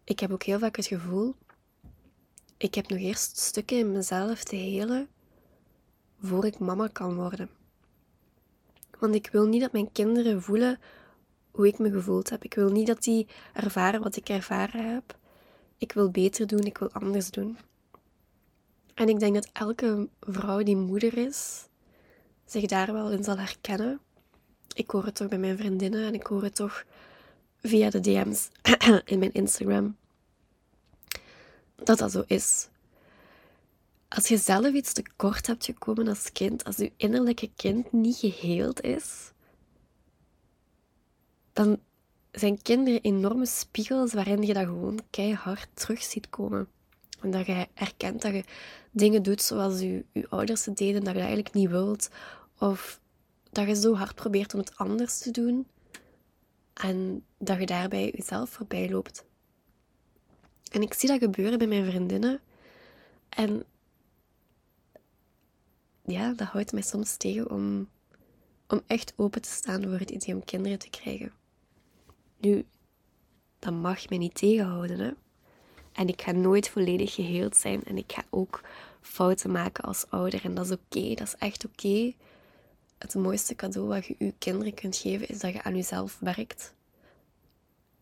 ik 0.05 0.21
heb 0.21 0.31
ook 0.31 0.43
heel 0.43 0.59
vaak 0.59 0.77
het 0.77 0.87
gevoel, 0.87 1.35
ik 2.57 2.75
heb 2.75 2.89
nog 2.89 2.99
eerst 2.99 3.39
stukken 3.39 3.79
in 3.79 3.93
mezelf 3.93 4.45
te 4.45 4.57
helen 4.57 5.09
voor 6.21 6.45
ik 6.45 6.59
mama 6.59 6.89
kan 6.89 7.15
worden. 7.15 7.51
Want 8.99 9.15
ik 9.15 9.29
wil 9.33 9.47
niet 9.47 9.61
dat 9.61 9.73
mijn 9.73 9.93
kinderen 9.93 10.43
voelen 10.43 10.79
hoe 11.51 11.67
ik 11.67 11.79
me 11.79 11.91
gevoeld 11.91 12.31
heb. 12.31 12.45
Ik 12.45 12.55
wil 12.55 12.71
niet 12.71 12.87
dat 12.87 13.03
die 13.03 13.27
ervaren 13.53 14.03
wat 14.03 14.17
ik 14.17 14.29
ervaren 14.29 14.95
heb. 14.95 15.18
Ik 15.79 15.93
wil 15.93 16.11
beter 16.11 16.47
doen, 16.47 16.65
ik 16.65 16.79
wil 16.79 16.93
anders 16.93 17.31
doen. 17.31 17.59
En 18.95 19.09
ik 19.09 19.19
denk 19.19 19.35
dat 19.35 19.49
elke 19.53 20.09
vrouw 20.21 20.63
die 20.63 20.77
moeder 20.77 21.19
is, 21.19 21.67
zich 22.45 22.67
daar 22.67 22.93
wel 22.93 23.11
in 23.11 23.25
zal 23.25 23.39
herkennen. 23.39 24.01
Ik 24.75 24.91
hoor 24.91 25.05
het 25.05 25.15
toch 25.15 25.29
bij 25.29 25.39
mijn 25.39 25.57
vriendinnen 25.57 26.07
en 26.07 26.15
ik 26.15 26.27
hoor 26.27 26.43
het 26.43 26.55
toch 26.55 26.85
via 27.61 27.91
de 27.91 28.01
DM's 28.01 28.49
in 29.13 29.19
mijn 29.19 29.33
Instagram. 29.33 29.97
Dat 31.75 31.99
dat 31.99 32.13
zo 32.13 32.25
is. 32.27 32.69
Als 34.09 34.29
je 34.29 34.37
zelf 34.37 34.73
iets 34.73 34.93
tekort 34.93 35.47
hebt 35.47 35.65
gekomen 35.65 36.09
als 36.09 36.33
kind, 36.33 36.65
als 36.65 36.77
je 36.77 36.93
innerlijke 36.97 37.51
kind 37.57 37.93
niet 37.93 38.17
geheeld 38.17 38.81
is, 38.81 39.33
dan 41.53 41.81
zijn 42.33 42.63
kinderen 42.63 43.01
enorme 43.01 43.47
spiegels 43.47 44.13
waarin 44.13 44.43
je 44.43 44.55
dat 44.55 44.65
gewoon 44.65 45.01
keihard 45.11 45.69
terug 45.75 46.03
ziet 46.03 46.29
komen. 46.29 46.69
En 47.21 47.31
dat 47.31 47.47
je 47.47 47.69
erkent 47.75 48.23
dat 48.23 48.33
je 48.33 48.45
dingen 48.91 49.23
doet 49.23 49.43
zoals 49.43 49.81
je, 49.81 50.05
je 50.13 50.29
ouders 50.29 50.65
het 50.65 50.77
deden, 50.77 51.05
dat 51.05 51.13
je 51.13 51.19
dat 51.19 51.29
eigenlijk 51.29 51.55
niet 51.55 51.71
wilt. 51.71 52.09
Of 52.59 53.01
dat 53.51 53.67
je 53.67 53.75
zo 53.75 53.95
hard 53.95 54.15
probeert 54.15 54.55
om 54.55 54.61
het 54.61 54.77
anders 54.77 55.19
te 55.19 55.31
doen. 55.31 55.67
En 56.75 57.25
dat 57.39 57.59
je 57.59 57.67
daarbij 57.67 58.13
jezelf 58.17 58.51
voorbij 58.51 58.91
loopt. 58.91 59.25
En 60.73 60.83
ik 60.83 60.95
zie 60.95 61.09
dat 61.09 61.19
gebeuren 61.19 61.59
bij 61.59 61.67
mijn 61.67 61.87
vriendinnen. 61.87 62.41
En 63.29 63.65
ja, 66.05 66.33
dat 66.33 66.49
houdt 66.49 66.73
mij 66.73 66.83
soms 66.83 67.17
tegen 67.17 67.51
om, 67.51 67.89
om 68.67 68.81
echt 68.87 69.13
open 69.17 69.43
te 69.43 69.49
staan 69.49 69.83
voor 69.83 69.99
het 69.99 70.11
idee 70.11 70.35
om 70.35 70.45
kinderen 70.45 70.79
te 70.79 70.91
krijgen. 70.91 71.33
Nu, 72.41 72.67
dat 73.59 73.73
mag 73.73 74.09
mij 74.09 74.19
niet 74.19 74.35
tegenhouden, 74.35 74.99
hè. 74.99 75.11
En 75.93 76.09
ik 76.09 76.23
ga 76.23 76.33
nooit 76.33 76.69
volledig 76.69 77.15
geheeld 77.15 77.57
zijn 77.57 77.85
en 77.85 77.99
ik 77.99 78.13
ga 78.13 78.25
ook 78.31 78.61
fouten 79.01 79.51
maken 79.51 79.85
als 79.85 80.07
ouder. 80.11 80.45
En 80.45 80.55
dat 80.55 80.65
is 80.65 80.73
oké, 80.73 81.15
dat 81.15 81.27
is 81.27 81.35
echt 81.39 81.67
oké. 81.67 82.13
Het 82.99 83.15
mooiste 83.15 83.55
cadeau 83.55 83.89
wat 83.89 84.07
je 84.07 84.15
je 84.19 84.35
kinderen 84.39 84.75
kunt 84.75 84.97
geven 84.97 85.29
is 85.29 85.39
dat 85.39 85.53
je 85.53 85.63
aan 85.63 85.77
jezelf 85.77 86.19
werkt. 86.21 86.75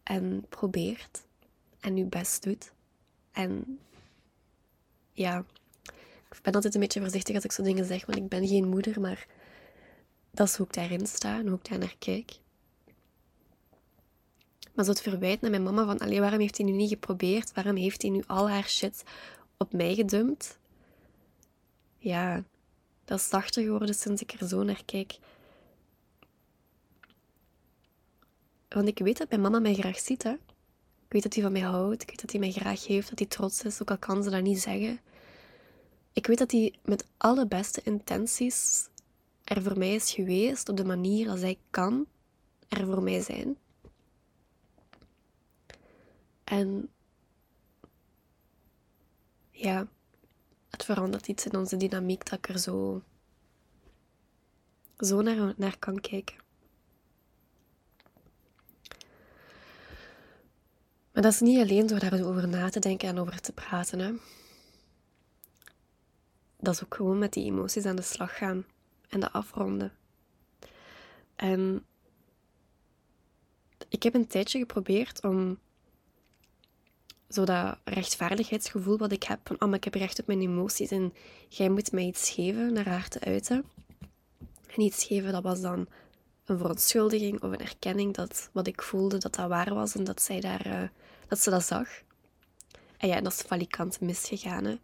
En 0.03 0.47
probeert. 0.49 1.25
En 1.81 1.97
je 1.97 2.05
best 2.05 2.43
doet. 2.43 2.73
En 3.33 3.79
ja, 5.13 5.45
ik 6.31 6.43
ben 6.43 6.53
altijd 6.53 6.75
een 6.75 6.81
beetje 6.81 7.01
voorzichtig 7.01 7.35
als 7.35 7.45
ik 7.45 7.53
zo 7.53 7.63
dingen 7.63 7.85
zeg, 7.85 8.07
want 8.07 8.19
ik 8.19 8.29
ben 8.29 8.49
geen 8.49 8.69
moeder, 8.69 9.01
maar 9.01 9.27
dat 10.31 10.49
is 10.49 10.57
hoe 10.57 10.67
ik 10.67 10.73
daarin 10.73 11.07
sta 11.07 11.39
en 11.39 11.47
hoe 11.47 11.59
ik 11.59 11.69
daar 11.69 11.79
naar 11.79 11.97
kijk. 11.99 12.39
Maar 14.77 14.85
zo 14.85 14.91
het 14.91 15.01
verwijt 15.03 15.41
naar 15.41 15.51
mijn 15.51 15.63
mama 15.63 15.85
van, 15.85 15.99
allee, 15.99 16.21
waarom 16.21 16.41
heeft 16.41 16.57
hij 16.57 16.67
nu 16.67 16.73
niet 16.73 16.89
geprobeerd? 16.89 17.53
Waarom 17.53 17.77
heeft 17.77 18.03
hij 18.03 18.11
nu 18.11 18.23
al 18.27 18.51
haar 18.51 18.69
shit 18.69 19.03
op 19.57 19.73
mij 19.73 19.95
gedumpt? 19.95 20.59
Ja, 21.99 22.45
dat 23.05 23.19
is 23.19 23.29
zachter 23.29 23.63
geworden 23.63 23.95
sinds 23.95 24.23
ik 24.23 24.33
er 24.33 24.49
zo 24.49 24.63
naar 24.63 24.83
kijk. 24.85 25.19
Want 28.69 28.89
ik 28.89 28.99
weet 28.99 29.19
dat 29.19 29.29
mijn 29.29 29.41
mama 29.41 29.59
mij 29.59 29.75
graag 29.75 29.99
ziet, 29.99 30.23
hè. 30.23 30.33
Ik 31.07 31.13
weet 31.13 31.23
dat 31.23 31.35
hij 31.35 31.43
van 31.43 31.53
mij 31.53 31.61
houdt. 31.61 32.03
Ik 32.03 32.09
weet 32.09 32.21
dat 32.21 32.31
hij 32.31 32.41
mij 32.41 32.53
graag 32.53 32.87
heeft, 32.87 33.09
dat 33.09 33.19
hij 33.19 33.29
trots 33.29 33.63
is, 33.63 33.83
ook 33.83 33.91
al 33.91 33.99
kan 33.99 34.23
ze 34.23 34.31
dat 34.31 34.43
niet 34.43 34.61
zeggen. 34.61 35.01
Ik 36.13 36.27
weet 36.27 36.39
dat 36.39 36.51
hij 36.51 36.75
met 36.85 37.07
alle 37.17 37.47
beste 37.47 37.81
intenties 37.85 38.89
er 39.45 39.63
voor 39.63 39.79
mij 39.79 39.95
is 39.95 40.13
geweest 40.13 40.69
op 40.69 40.77
de 40.77 40.85
manier 40.85 41.29
als 41.29 41.41
hij 41.41 41.59
kan 41.71 42.07
er 42.69 42.87
voor 42.87 43.03
mij 43.03 43.21
zijn. 43.21 43.57
En 46.47 46.91
ja, 49.51 49.87
het 50.71 50.85
verandert 50.85 51.29
iets 51.29 51.47
in 51.47 51.57
onze 51.57 51.77
dynamiek 51.77 52.31
dat 52.31 52.39
ik 52.39 52.49
er 52.49 52.59
zo, 52.59 53.03
zo 54.99 55.23
naar, 55.23 55.55
naar 55.57 55.79
kan 55.79 56.01
kijken. 56.01 56.37
Maar 61.13 61.23
dat 61.23 61.33
is 61.33 61.41
niet 61.41 61.61
alleen 61.61 61.87
door 61.87 61.99
daarover 61.99 62.49
na 62.49 62.69
te 62.69 62.81
denken 62.81 63.09
en 63.09 63.19
over 63.19 63.41
te 63.41 63.53
praten. 63.53 63.99
Hè. 63.99 64.13
Dat 66.57 66.75
is 66.75 66.85
ook 66.85 66.95
gewoon 66.95 67.19
met 67.19 67.33
die 67.33 67.45
emoties 67.45 67.85
aan 67.85 67.97
de 67.97 68.03
slag 68.03 68.37
gaan 68.37 68.67
en 69.09 69.21
dat 69.21 69.33
afronden. 69.33 69.93
En 71.37 71.87
ik 73.89 74.03
heb 74.03 74.15
een 74.15 74.27
tijdje 74.27 74.59
geprobeerd 74.59 75.25
om 75.25 75.59
zo 77.37 77.45
dat 77.45 77.79
rechtvaardigheidsgevoel 77.85 78.99
wat 78.99 79.13
ik 79.13 79.23
heb 79.23 79.39
van, 79.45 79.57
oh, 79.59 79.75
ik 79.75 79.85
heb 79.85 79.95
recht 79.95 80.21
op 80.21 80.27
mijn 80.27 80.41
emoties 80.41 80.91
en 80.91 81.13
jij 81.49 81.69
moet 81.69 81.93
mij 81.93 82.05
iets 82.05 82.31
geven 82.31 82.73
naar 82.73 82.89
haar 82.89 83.09
te 83.09 83.21
uiten. 83.21 83.65
En 84.75 84.81
iets 84.83 85.05
geven, 85.05 85.33
dat 85.33 85.43
was 85.43 85.61
dan 85.61 85.87
een 86.45 86.59
verontschuldiging 86.59 87.43
of 87.43 87.51
een 87.51 87.61
erkenning 87.61 88.15
dat 88.15 88.51
wat 88.53 88.67
ik 88.67 88.83
voelde, 88.83 89.19
dat 89.19 89.35
dat 89.35 89.49
waar 89.49 89.75
was 89.75 89.95
en 89.95 90.05
dat 90.05 90.23
zij 90.23 90.41
daar, 90.41 90.67
uh, 90.67 90.89
dat 91.29 91.39
ze 91.39 91.51
dat 91.51 91.65
zag. 91.65 91.89
En 92.97 93.09
ja, 93.09 93.21
dat 93.21 93.33
is 93.33 93.41
valikant 93.47 94.01
misgegaan. 94.01 94.65
Hè. 94.65 94.79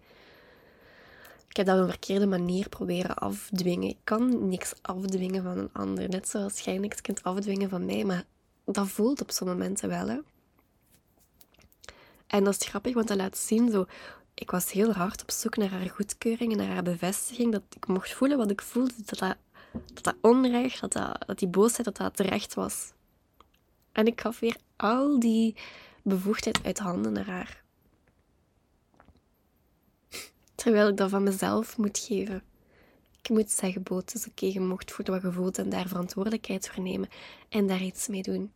Ik 1.49 1.57
heb 1.57 1.67
dat 1.67 1.77
op 1.77 1.83
een 1.83 1.91
verkeerde 1.91 2.27
manier 2.27 2.69
proberen 2.69 3.17
afdwingen. 3.17 3.89
Ik 3.89 3.99
kan 4.05 4.49
niks 4.49 4.73
afdwingen 4.83 5.43
van 5.43 5.59
een 5.59 5.73
ander. 5.73 6.09
Net 6.09 6.29
zoals 6.29 6.61
jij 6.61 6.79
niks 6.79 7.01
kunt 7.01 7.23
afdwingen 7.23 7.69
van 7.69 7.85
mij. 7.85 8.05
Maar 8.05 8.25
dat 8.65 8.89
voelt 8.89 9.23
op 9.23 9.31
sommige 9.31 9.59
momenten 9.59 9.89
wel. 9.89 10.09
Hè. 10.09 10.19
En 12.33 12.45
dat 12.45 12.61
is 12.61 12.69
grappig, 12.69 12.95
want 12.95 13.09
dat 13.09 13.17
laat 13.17 13.39
zien 13.39 13.71
zo... 13.71 13.87
Ik 14.35 14.51
was 14.51 14.73
heel 14.73 14.93
hard 14.93 15.23
op 15.23 15.31
zoek 15.31 15.57
naar 15.57 15.71
haar 15.71 15.91
goedkeuring 15.91 16.53
en 16.53 16.59
naar 16.59 16.75
haar 16.75 16.83
bevestiging. 16.83 17.53
Dat 17.53 17.63
ik 17.77 17.87
mocht 17.87 18.13
voelen 18.13 18.39
wat 18.39 18.51
ik 18.51 18.63
voelde. 18.63 18.93
Dat 19.05 19.37
dat, 20.03 20.15
onrecht, 20.21 20.81
dat, 20.81 20.93
dat, 20.93 21.25
dat 21.27 21.39
die 21.39 21.49
boosheid, 21.49 21.85
dat 21.85 21.97
dat 21.97 22.17
terecht 22.17 22.55
was. 22.55 22.93
En 23.93 24.07
ik 24.07 24.21
gaf 24.21 24.41
weer 24.41 24.57
al 24.77 25.19
die 25.19 25.57
bevoegdheid 26.03 26.65
uit 26.65 26.79
handen 26.79 27.13
naar 27.13 27.27
haar. 27.27 27.63
Terwijl 30.55 30.89
ik 30.89 30.97
dat 30.97 31.11
van 31.11 31.23
mezelf 31.23 31.77
moet 31.77 31.99
geven. 31.99 32.43
Ik 33.23 33.29
moet 33.29 33.51
zeggen, 33.51 33.83
boot, 33.83 34.15
is 34.15 34.27
oké, 34.27 34.47
je 34.47 34.61
mocht 34.61 34.93
voelen 34.93 35.15
wat 35.15 35.23
je 35.23 35.33
voelt 35.33 35.59
en 35.59 35.69
daar 35.69 35.89
verantwoordelijkheid 35.89 36.69
voor 36.69 36.83
nemen 36.83 37.09
en 37.49 37.67
daar 37.67 37.83
iets 37.83 38.09
mee 38.09 38.23
doen. 38.23 38.53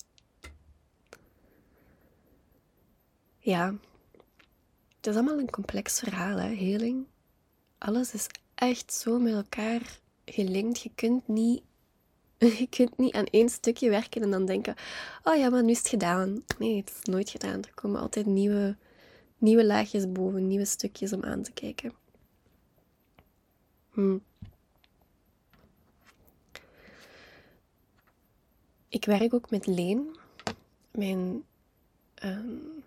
Ja, 3.46 3.74
het 4.96 5.06
is 5.06 5.14
allemaal 5.14 5.38
een 5.38 5.50
complex 5.50 5.98
verhaal, 5.98 6.36
hè, 6.36 6.48
heling. 6.48 7.06
Alles 7.78 8.12
is 8.12 8.26
echt 8.54 8.92
zo 8.92 9.18
met 9.18 9.32
elkaar 9.32 10.00
gelinkt. 10.24 10.80
Je 10.80 10.90
kunt 10.94 11.28
niet, 11.28 11.62
je 12.58 12.66
kunt 12.70 12.98
niet 12.98 13.14
aan 13.14 13.24
één 13.24 13.48
stukje 13.48 13.90
werken 13.90 14.22
en 14.22 14.30
dan 14.30 14.46
denken: 14.46 14.74
oh 15.22 15.36
ja, 15.36 15.48
maar 15.48 15.62
nu 15.62 15.70
is 15.70 15.78
het 15.78 15.88
gedaan. 15.88 16.44
Nee, 16.58 16.76
het 16.76 16.90
is 16.90 17.02
nooit 17.02 17.30
gedaan. 17.30 17.62
Er 17.62 17.74
komen 17.74 18.00
altijd 18.00 18.26
nieuwe, 18.26 18.76
nieuwe 19.38 19.64
laagjes 19.64 20.12
boven, 20.12 20.46
nieuwe 20.46 20.64
stukjes 20.64 21.12
om 21.12 21.24
aan 21.24 21.42
te 21.42 21.52
kijken. 21.52 21.92
Hm. 23.90 24.18
Ik 28.88 29.04
werk 29.04 29.34
ook 29.34 29.50
met 29.50 29.66
Leen, 29.66 30.16
mijn 30.90 31.44
um, 32.24 32.84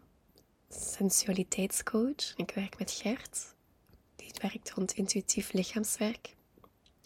sensualiteitscoach. 0.69 2.33
Ik 2.35 2.51
werk 2.55 2.79
met 2.79 2.91
Gert, 2.91 3.55
die 4.15 4.31
werkt 4.41 4.71
rond 4.71 4.91
intuïtief 4.91 5.53
lichaamswerk. 5.53 6.35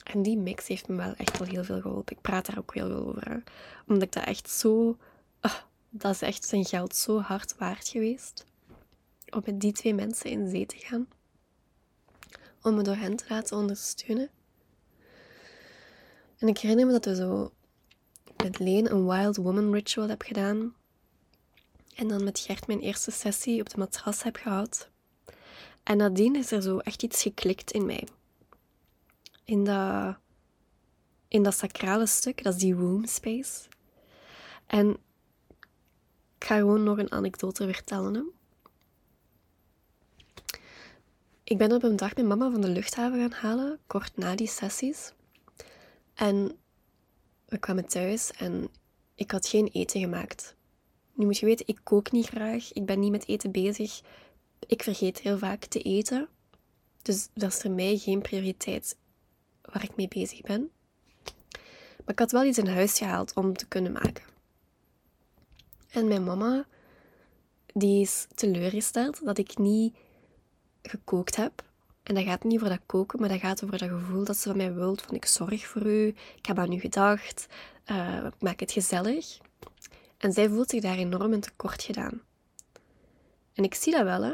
En 0.04 0.21
die 0.21 0.38
mix 0.38 0.67
heeft 0.67 0.88
me 0.88 0.95
wel 0.95 1.13
echt 1.13 1.39
al 1.39 1.45
heel 1.45 1.63
veel 1.63 1.82
geholpen. 1.82 2.15
Ik 2.15 2.21
praat 2.21 2.45
daar 2.45 2.58
ook 2.58 2.73
heel 2.73 2.88
veel 2.88 3.08
over. 3.08 3.43
Omdat 3.88 4.04
ik 4.04 4.12
dat 4.12 4.23
echt 4.23 4.49
zo... 4.49 4.97
Oh, 5.41 5.56
dat 5.89 6.13
is 6.13 6.21
echt 6.21 6.45
zijn 6.45 6.65
geld 6.65 6.95
zo 6.95 7.19
hard 7.19 7.58
waard 7.58 7.88
geweest. 7.88 8.45
Om 9.30 9.41
met 9.45 9.62
die 9.62 9.71
twee 9.71 9.93
mensen 9.93 10.30
in 10.30 10.49
zee 10.49 10.65
te 10.65 10.78
gaan. 10.78 11.08
Om 12.62 12.76
me 12.76 12.82
door 12.82 12.95
hen 12.95 13.15
te 13.15 13.26
laten 13.28 13.58
ondersteunen. 13.58 14.30
En 16.38 16.47
ik 16.47 16.58
herinner 16.58 16.86
me 16.86 16.91
dat 16.91 17.06
we 17.06 17.15
zo 17.15 17.52
met 18.43 18.60
Leen 18.60 18.91
een 18.91 19.08
Wild 19.08 19.36
Woman 19.36 19.73
Ritual 19.73 20.10
heb 20.10 20.21
gedaan. 20.21 20.76
En 21.95 22.08
dan 22.08 22.23
met 22.23 22.39
Gert 22.39 22.67
mijn 22.67 22.79
eerste 22.79 23.12
sessie 23.12 23.62
op 23.62 23.69
de 23.69 23.77
matras 23.77 24.23
heb 24.23 24.36
gehad. 24.36 24.89
En 25.84 25.97
nadien 25.97 26.36
is 26.36 26.51
er 26.51 26.62
zo 26.62 26.77
echt 26.77 27.03
iets 27.03 27.21
geklikt 27.21 27.71
in 27.71 27.86
mij. 27.86 28.08
In 29.43 29.63
dat, 29.63 30.17
in 31.27 31.43
dat 31.43 31.56
sacrale 31.56 32.06
stuk, 32.06 32.43
dat 32.43 32.53
is 32.53 32.60
die 32.60 32.75
womb 32.75 33.08
space. 33.08 33.67
En 34.65 34.89
ik 36.38 36.45
ga 36.45 36.58
gewoon 36.58 36.84
nog 36.84 36.97
een 36.97 37.12
anekdote 37.12 37.73
vertellen. 37.73 38.32
Ik 41.43 41.58
ben 41.58 41.71
op 41.71 41.84
een 41.84 41.95
dag 41.95 42.15
mijn 42.15 42.27
mama 42.27 42.51
van 42.51 42.62
de 42.62 42.67
luchthaven 42.67 43.19
gaan 43.19 43.32
halen, 43.32 43.79
kort 43.88 44.17
na 44.17 44.36
die 44.36 44.47
sessies. 44.47 45.13
En 46.13 46.58
we 47.45 47.58
kwamen 47.58 47.86
thuis 47.86 48.32
en 48.32 48.69
ik 49.15 49.32
had 49.32 49.47
geen 49.47 49.67
eten 49.67 49.99
gemaakt. 49.99 50.56
Nu 51.13 51.26
moet 51.26 51.38
je 51.38 51.45
weten, 51.45 51.67
ik 51.67 51.80
kook 51.84 52.12
niet 52.12 52.28
graag. 52.28 52.73
Ik 52.73 52.86
ben 52.86 52.99
niet 52.99 53.12
met 53.12 53.28
eten 53.28 53.52
bezig. 53.52 54.02
Ik 54.67 54.84
vergeet 54.84 55.19
heel 55.19 55.38
vaak 55.38 55.65
te 55.65 55.82
eten. 55.82 56.28
Dus 57.02 57.30
dat 57.34 57.52
is 57.52 57.58
voor 57.58 57.71
mij 57.71 57.97
geen 57.97 58.21
prioriteit 58.21 58.97
waar 59.62 59.84
ik 59.84 59.95
mee 59.95 60.08
bezig 60.08 60.41
ben. 60.41 60.71
Maar 61.97 62.13
ik 62.13 62.19
had 62.19 62.32
wel 62.32 62.43
iets 62.43 62.58
in 62.58 62.67
huis 62.67 62.97
gehaald 62.97 63.34
om 63.34 63.54
te 63.54 63.67
kunnen 63.67 63.91
maken. 63.91 64.23
En 65.89 66.08
mijn 66.08 66.23
mama, 66.23 66.65
die 67.73 68.02
is 68.02 68.28
teleurgesteld 68.36 69.26
dat 69.26 69.38
ik 69.38 69.58
niet 69.58 69.95
gekookt 70.82 71.36
heb. 71.36 71.63
En 72.04 72.15
dat 72.15 72.23
gaat 72.23 72.43
niet 72.43 72.56
over 72.56 72.69
dat 72.69 72.86
koken, 72.86 73.19
maar 73.19 73.30
dat 73.30 73.39
gaat 73.39 73.63
over 73.63 73.78
dat 73.78 73.89
gevoel 73.89 74.23
dat 74.23 74.38
ze 74.38 74.47
van 74.47 74.58
mij 74.58 74.73
wilt. 74.73 75.02
Van 75.02 75.15
ik 75.15 75.26
zorg 75.26 75.67
voor 75.67 75.86
u, 75.86 76.08
ik 76.36 76.45
heb 76.45 76.60
aan 76.60 76.71
u 76.71 76.80
gedacht, 76.80 77.47
uh, 77.86 78.26
ik 78.26 78.41
maak 78.41 78.60
het 78.60 78.71
gezellig. 78.71 79.38
En 80.23 80.33
zij 80.33 80.49
voelt 80.49 80.69
zich 80.69 80.81
daar 80.81 80.97
enorm 80.97 81.33
in 81.33 81.39
tekort 81.39 81.83
gedaan. 81.83 82.21
En 83.53 83.63
ik 83.63 83.73
zie 83.73 83.93
dat 83.93 84.03
wel, 84.03 84.23
hè. 84.23 84.29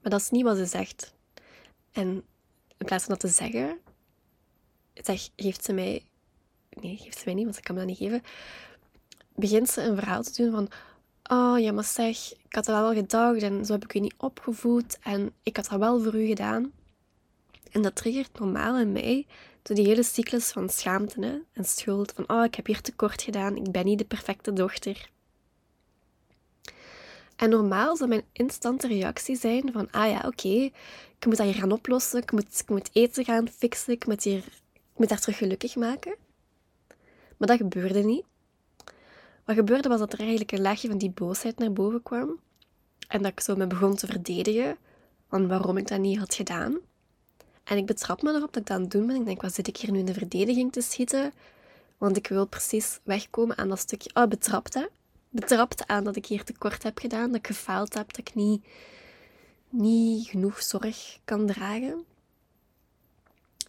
Maar 0.00 0.10
dat 0.10 0.20
is 0.20 0.30
niet 0.30 0.42
wat 0.42 0.56
ze 0.56 0.66
zegt. 0.66 1.14
En 1.92 2.08
in 2.76 2.86
plaats 2.86 3.04
van 3.04 3.12
dat 3.12 3.20
te 3.20 3.28
zeggen, 3.28 3.78
zeg, 4.94 5.28
geeft 5.36 5.64
ze 5.64 5.72
mij... 5.72 6.04
Nee, 6.70 6.96
geeft 6.96 7.18
ze 7.18 7.22
mij 7.24 7.34
niet, 7.34 7.44
want 7.44 7.56
ze 7.56 7.62
kan 7.62 7.74
me 7.74 7.80
dat 7.80 7.90
niet 7.90 7.98
geven. 7.98 8.22
Begint 9.34 9.68
ze 9.68 9.82
een 9.82 9.96
verhaal 9.96 10.22
te 10.22 10.42
doen 10.42 10.52
van... 10.52 10.68
Oh, 11.38 11.58
ja, 11.58 11.72
maar 11.72 11.84
zeg, 11.84 12.32
ik 12.32 12.54
had 12.54 12.64
dat 12.64 12.80
wel 12.80 12.94
gedacht 12.94 13.42
en 13.42 13.64
zo 13.64 13.72
heb 13.72 13.84
ik 13.84 13.94
u 13.94 14.00
niet 14.00 14.14
opgevoed 14.18 14.98
en 14.98 15.32
ik 15.42 15.56
had 15.56 15.68
dat 15.68 15.78
wel 15.78 16.02
voor 16.02 16.14
u 16.14 16.26
gedaan. 16.26 16.72
En 17.70 17.82
dat 17.82 17.94
triggert 17.94 18.38
normaal 18.38 18.78
in 18.78 18.92
mij 18.92 19.26
door 19.64 19.76
die 19.76 19.86
hele 19.86 20.02
cyclus 20.02 20.52
van 20.52 20.68
schaamte 20.68 21.20
hè, 21.20 21.38
en 21.52 21.64
schuld. 21.64 22.12
Van, 22.12 22.24
oh, 22.28 22.44
ik 22.44 22.54
heb 22.54 22.66
hier 22.66 22.80
tekort 22.80 23.22
gedaan, 23.22 23.56
ik 23.56 23.72
ben 23.72 23.84
niet 23.84 23.98
de 23.98 24.04
perfecte 24.04 24.52
dochter. 24.52 25.08
En 27.36 27.50
normaal 27.50 27.96
zou 27.96 28.08
mijn 28.08 28.24
instante 28.32 28.86
reactie 28.86 29.36
zijn 29.36 29.72
van, 29.72 29.90
ah 29.90 30.10
ja, 30.10 30.22
oké, 30.26 30.48
ik 31.18 31.26
moet 31.26 31.36
dat 31.36 31.46
hier 31.46 31.54
gaan 31.54 31.72
oplossen, 31.72 32.22
ik 32.22 32.32
moet, 32.32 32.60
ik 32.60 32.68
moet 32.68 32.90
eten 32.92 33.24
gaan 33.24 33.48
fixen, 33.48 33.92
ik 33.92 34.06
moet, 34.06 34.22
hier, 34.22 34.44
ik 34.72 34.96
moet 34.96 35.08
daar 35.08 35.20
terug 35.20 35.36
gelukkig 35.36 35.76
maken. 35.76 36.16
Maar 37.36 37.48
dat 37.48 37.56
gebeurde 37.56 38.02
niet. 38.02 38.24
Wat 39.44 39.56
gebeurde 39.56 39.88
was 39.88 39.98
dat 39.98 40.12
er 40.12 40.18
eigenlijk 40.18 40.52
een 40.52 40.60
laagje 40.60 40.88
van 40.88 40.98
die 40.98 41.10
boosheid 41.10 41.58
naar 41.58 41.72
boven 41.72 42.02
kwam. 42.02 42.40
En 43.08 43.22
dat 43.22 43.32
ik 43.32 43.40
zo 43.40 43.56
me 43.56 43.66
begon 43.66 43.96
te 43.96 44.06
verdedigen 44.06 44.76
van 45.28 45.48
waarom 45.48 45.76
ik 45.76 45.88
dat 45.88 46.00
niet 46.00 46.18
had 46.18 46.34
gedaan. 46.34 46.78
En 47.64 47.76
ik 47.76 47.86
betrap 47.86 48.22
me 48.22 48.30
erop 48.30 48.52
dat 48.52 48.56
ik 48.56 48.66
dat 48.66 48.76
aan 48.76 48.82
het 48.82 48.90
doen 48.90 49.06
ben. 49.06 49.16
Ik 49.16 49.24
denk, 49.24 49.42
wat 49.42 49.54
zit 49.54 49.68
ik 49.68 49.76
hier 49.76 49.90
nu 49.90 49.98
in 49.98 50.04
de 50.04 50.14
verdediging 50.14 50.72
te 50.72 50.80
schieten? 50.80 51.32
Want 51.98 52.16
ik 52.16 52.26
wil 52.26 52.46
precies 52.46 52.98
wegkomen 53.02 53.58
aan 53.58 53.68
dat 53.68 53.78
stukje... 53.78 54.10
Oh, 54.14 54.26
betrapt, 54.26 54.74
hè? 54.74 54.86
Betrapt 55.28 55.86
aan 55.86 56.04
dat 56.04 56.16
ik 56.16 56.26
hier 56.26 56.44
tekort 56.44 56.82
heb 56.82 56.98
gedaan. 56.98 57.26
Dat 57.26 57.36
ik 57.36 57.46
gefaald 57.46 57.94
heb. 57.94 58.06
Dat 58.14 58.28
ik 58.28 58.34
niet, 58.34 58.64
niet 59.68 60.26
genoeg 60.26 60.62
zorg 60.62 61.18
kan 61.24 61.46
dragen. 61.46 62.04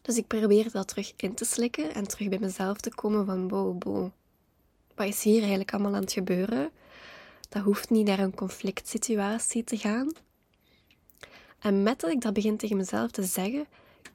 Dus 0.01 0.17
ik 0.17 0.27
probeer 0.27 0.71
dat 0.71 0.88
terug 0.88 1.13
in 1.15 1.34
te 1.34 1.45
slikken. 1.45 1.93
En 1.93 2.08
terug 2.08 2.29
bij 2.29 2.39
mezelf 2.39 2.77
te 2.77 2.95
komen 2.95 3.25
van... 3.25 3.47
Wow, 3.47 3.84
wow. 3.84 4.10
Wat 4.95 5.08
is 5.08 5.23
hier 5.23 5.39
eigenlijk 5.39 5.73
allemaal 5.73 5.95
aan 5.95 6.01
het 6.01 6.12
gebeuren? 6.12 6.69
Dat 7.49 7.63
hoeft 7.63 7.89
niet 7.89 8.08
naar 8.08 8.19
een 8.19 8.36
conflict 8.36 8.88
situatie 8.88 9.63
te 9.63 9.77
gaan. 9.77 10.12
En 11.60 11.84
met 11.84 11.99
dat 11.99 12.12
ik 12.12 12.21
dat 12.21 12.34
begin 12.34 12.58
tegen 12.58 12.77
mezelf 12.77 13.12
te 13.12 13.23
zeggen, 13.23 13.67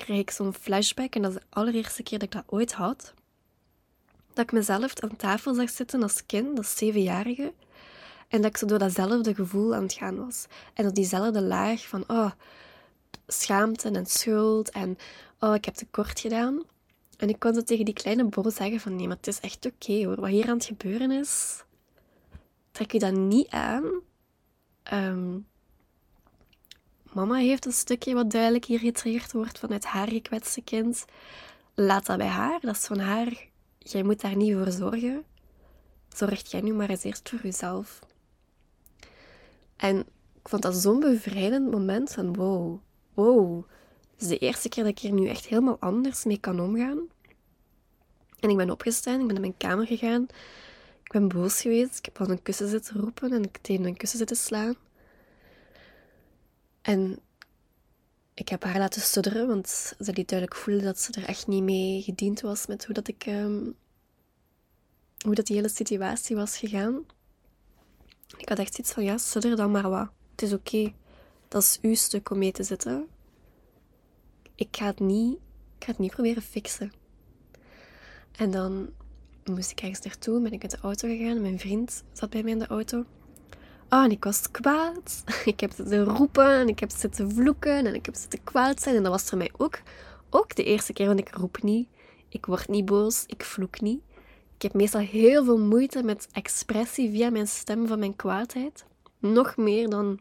krijg 0.04 0.20
ik 0.20 0.30
zo'n 0.30 0.54
flashback. 0.54 1.14
En 1.14 1.22
dat 1.22 1.30
is 1.30 1.38
de 1.38 1.46
allereerste 1.48 2.02
keer 2.02 2.18
dat 2.18 2.28
ik 2.28 2.34
dat 2.34 2.44
ooit 2.46 2.72
had. 2.72 3.14
Dat 4.32 4.44
ik 4.44 4.52
mezelf 4.52 5.00
aan 5.00 5.16
tafel 5.16 5.54
zag 5.54 5.70
zitten 5.70 6.02
als 6.02 6.26
kind, 6.26 6.58
als 6.58 6.76
zevenjarige. 6.76 7.52
En 8.28 8.42
dat 8.42 8.50
ik 8.50 8.56
zo 8.56 8.66
door 8.66 8.78
datzelfde 8.78 9.34
gevoel 9.34 9.74
aan 9.74 9.82
het 9.82 9.92
gaan 9.92 10.16
was. 10.16 10.46
En 10.74 10.86
op 10.86 10.94
diezelfde 10.94 11.42
laag 11.42 11.88
van, 11.88 12.04
oh, 12.06 12.30
schaamte 13.26 13.90
en 13.90 14.06
schuld. 14.06 14.70
En, 14.70 14.98
oh, 15.40 15.54
ik 15.54 15.64
heb 15.64 15.74
tekort 15.74 16.20
gedaan. 16.20 16.62
En 17.16 17.28
ik 17.28 17.38
kon 17.38 17.54
zo 17.54 17.62
tegen 17.62 17.84
die 17.84 17.94
kleine 17.94 18.24
Bo 18.24 18.50
zeggen 18.50 18.80
van, 18.80 18.96
nee, 18.96 19.06
maar 19.06 19.16
het 19.16 19.26
is 19.26 19.40
echt 19.40 19.66
oké 19.66 20.04
hoor. 20.04 20.20
Wat 20.20 20.30
hier 20.30 20.48
aan 20.48 20.56
het 20.56 20.64
gebeuren 20.64 21.10
is, 21.10 21.64
trek 22.70 22.92
je 22.92 22.98
dat 22.98 23.12
niet 23.12 23.48
aan. 23.48 23.84
Um, 24.92 25.46
Mama 27.12 27.34
heeft 27.34 27.66
een 27.66 27.72
stukje 27.72 28.14
wat 28.14 28.30
duidelijk 28.30 28.64
hier 28.64 28.78
getriggerd 28.78 29.32
wordt 29.32 29.58
vanuit 29.58 29.84
haar 29.84 30.08
gekwetste 30.08 30.62
kind. 30.62 31.04
Laat 31.74 32.06
dat 32.06 32.18
bij 32.18 32.26
haar, 32.26 32.60
dat 32.60 32.76
is 32.76 32.86
van 32.86 32.98
haar. 32.98 33.48
Jij 33.78 34.02
moet 34.02 34.20
daar 34.20 34.36
niet 34.36 34.52
voor 34.54 34.70
zorgen. 34.70 35.24
Zorg 36.08 36.50
jij 36.50 36.60
nu 36.60 36.72
maar 36.72 36.88
eens 36.88 37.04
eerst 37.04 37.28
voor 37.28 37.40
jezelf. 37.42 37.98
En 39.76 39.98
ik 40.42 40.48
vond 40.48 40.62
dat 40.62 40.74
zo'n 40.74 41.00
bevrijdend 41.00 41.70
moment 41.70 42.12
van 42.12 42.34
wow, 42.36 42.78
wow. 43.14 43.64
Het 44.12 44.20
is 44.22 44.28
de 44.28 44.38
eerste 44.38 44.68
keer 44.68 44.84
dat 44.84 44.92
ik 44.92 44.98
hier 44.98 45.12
nu 45.12 45.28
echt 45.28 45.46
helemaal 45.46 45.76
anders 45.80 46.24
mee 46.24 46.38
kan 46.38 46.60
omgaan. 46.60 46.98
En 48.40 48.50
ik 48.50 48.56
ben 48.56 48.70
opgestaan, 48.70 49.20
ik 49.20 49.24
ben 49.24 49.32
naar 49.32 49.40
mijn 49.40 49.56
kamer 49.56 49.86
gegaan. 49.86 50.22
Ik 51.04 51.12
ben 51.12 51.28
boos 51.28 51.60
geweest. 51.60 51.98
Ik 51.98 52.04
heb 52.04 52.16
van 52.16 52.30
een 52.30 52.42
kussen 52.42 52.68
zitten 52.68 53.00
roepen 53.00 53.32
en 53.32 53.42
ik 53.42 53.58
tegen 53.60 53.84
een 53.84 53.96
kussen 53.96 54.18
zitten 54.18 54.36
slaan. 54.36 54.76
En 56.90 57.18
ik 58.34 58.48
heb 58.48 58.64
haar 58.64 58.78
laten 58.78 59.00
sudderen, 59.00 59.46
want 59.46 59.68
ze 59.98 60.12
liet 60.12 60.28
duidelijk 60.28 60.60
voelen 60.60 60.84
dat 60.84 60.98
ze 60.98 61.12
er 61.12 61.24
echt 61.24 61.46
niet 61.46 61.62
mee 61.62 62.02
gediend 62.02 62.40
was 62.40 62.66
met 62.66 62.84
hoe 62.84 62.94
dat 62.94 63.08
ik... 63.08 63.26
Ehm, 63.26 63.70
hoe 65.24 65.34
dat 65.34 65.46
die 65.46 65.56
hele 65.56 65.68
situatie 65.68 66.36
was 66.36 66.58
gegaan. 66.58 67.04
Ik 68.36 68.48
had 68.48 68.58
echt 68.58 68.78
iets 68.78 68.92
van, 68.92 69.04
ja, 69.04 69.18
sudder 69.18 69.56
dan 69.56 69.70
maar 69.70 69.90
wat. 69.90 70.08
Het 70.30 70.42
is 70.42 70.52
oké. 70.52 70.92
Dat 71.48 71.62
is 71.62 71.78
uw 71.82 71.94
stuk 71.94 72.30
om 72.30 72.38
mee 72.38 72.52
te 72.52 72.62
zitten. 72.62 73.06
Ik 74.54 74.76
ga 74.76 74.86
het 74.86 75.00
niet, 75.00 75.34
ik 75.78 75.84
ga 75.84 75.90
het 75.90 75.98
niet 75.98 76.12
proberen 76.12 76.42
fixen. 76.42 76.92
En 78.32 78.50
dan 78.50 78.90
moest 79.44 79.70
ik 79.70 79.80
ergens 79.80 80.00
naartoe, 80.00 80.42
ben 80.42 80.52
ik 80.52 80.62
met 80.62 80.70
de 80.70 80.78
auto 80.78 81.08
gegaan. 81.08 81.40
Mijn 81.40 81.58
vriend 81.58 82.02
zat 82.12 82.30
bij 82.30 82.42
mij 82.42 82.52
in 82.52 82.58
de 82.58 82.66
auto. 82.66 83.04
Oh, 83.90 84.02
en 84.02 84.10
ik 84.10 84.24
was 84.24 84.50
kwaad. 84.50 85.22
Ik 85.44 85.60
heb 85.60 85.72
zitten 85.72 86.04
roepen 86.04 86.50
en 86.50 86.68
ik 86.68 86.78
heb 86.78 86.90
zitten 86.90 87.30
vloeken 87.32 87.86
en 87.86 87.94
ik 87.94 88.06
heb 88.06 88.14
zitten 88.14 88.44
kwaad 88.44 88.82
zijn. 88.82 88.96
En 88.96 89.02
dat 89.02 89.12
was 89.12 89.22
voor 89.22 89.38
mij 89.38 89.50
ook, 89.56 89.78
ook 90.30 90.54
de 90.54 90.64
eerste 90.64 90.92
keer, 90.92 91.06
want 91.06 91.18
ik 91.18 91.34
roep 91.34 91.62
niet. 91.62 91.88
Ik 92.28 92.46
word 92.46 92.68
niet 92.68 92.84
boos, 92.84 93.24
ik 93.26 93.44
vloek 93.44 93.80
niet. 93.80 94.00
Ik 94.54 94.62
heb 94.62 94.74
meestal 94.74 95.00
heel 95.00 95.44
veel 95.44 95.58
moeite 95.58 96.02
met 96.02 96.28
expressie 96.32 97.10
via 97.10 97.30
mijn 97.30 97.48
stem 97.48 97.86
van 97.86 97.98
mijn 97.98 98.16
kwaadheid. 98.16 98.84
Nog 99.18 99.56
meer 99.56 99.88
dan 99.88 100.20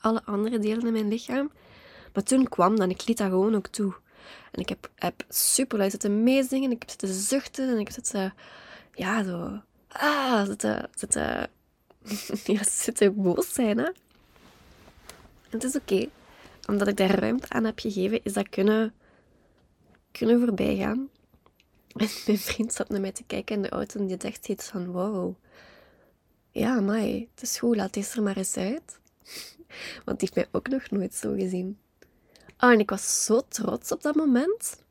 alle 0.00 0.24
andere 0.24 0.58
delen 0.58 0.86
in 0.86 0.92
mijn 0.92 1.08
lichaam. 1.08 1.50
Maar 2.12 2.22
toen 2.22 2.48
kwam 2.48 2.76
dan, 2.76 2.90
ik 2.90 3.06
liet 3.06 3.18
dat 3.18 3.28
gewoon 3.28 3.54
ook 3.54 3.66
toe. 3.66 3.94
En 4.50 4.60
ik 4.60 4.68
heb, 4.68 4.90
heb 4.94 5.24
super 5.28 5.78
luid 5.78 5.90
zitten 5.90 6.22
meezingen. 6.22 6.70
Ik 6.70 6.78
heb 6.78 6.90
zitten 6.90 7.08
zuchten. 7.08 7.68
En 7.68 7.78
ik 7.78 7.86
heb 7.86 7.94
zitten... 7.94 8.34
Ja, 8.92 9.24
zo... 9.24 9.60
Ah, 9.88 10.46
zitten... 10.46 10.88
zitten 10.94 11.50
ja, 12.44 12.62
zitten 12.62 13.22
boos 13.22 13.52
zijn, 13.52 13.78
hè. 13.78 13.90
Het 15.48 15.64
is 15.64 15.76
oké. 15.76 16.08
Omdat 16.68 16.88
ik 16.88 16.96
daar 16.96 17.18
ruimte 17.18 17.48
aan 17.48 17.64
heb 17.64 17.78
gegeven, 17.78 18.20
is 18.22 18.32
dat 18.32 18.48
kunnen... 18.48 18.94
Kunnen 20.12 20.40
voorbij 20.40 20.76
gaan. 20.76 21.08
En 21.94 22.08
mijn 22.26 22.38
vriend 22.38 22.72
zat 22.72 22.88
naar 22.88 23.00
mij 23.00 23.12
te 23.12 23.24
kijken 23.24 23.56
in 23.56 23.62
de 23.62 23.68
auto 23.68 24.00
en 24.00 24.06
die 24.06 24.16
dacht 24.16 24.48
iets 24.48 24.66
van... 24.66 24.86
Wow. 24.86 25.34
Ja, 26.50 26.80
mai, 26.80 27.28
het 27.34 27.42
is 27.42 27.58
goed, 27.58 27.76
laat 27.76 27.92
deze 27.92 28.16
er 28.16 28.22
maar 28.22 28.36
eens 28.36 28.56
uit. 28.56 28.98
Want 30.04 30.20
die 30.20 30.28
heeft 30.32 30.34
mij 30.34 30.46
ook 30.52 30.68
nog 30.68 30.90
nooit 30.90 31.14
zo 31.14 31.32
gezien. 31.32 31.78
Oh, 32.58 32.70
en 32.70 32.78
ik 32.78 32.90
was 32.90 33.24
zo 33.24 33.40
trots 33.48 33.92
op 33.92 34.02
dat 34.02 34.14
moment. 34.14 34.82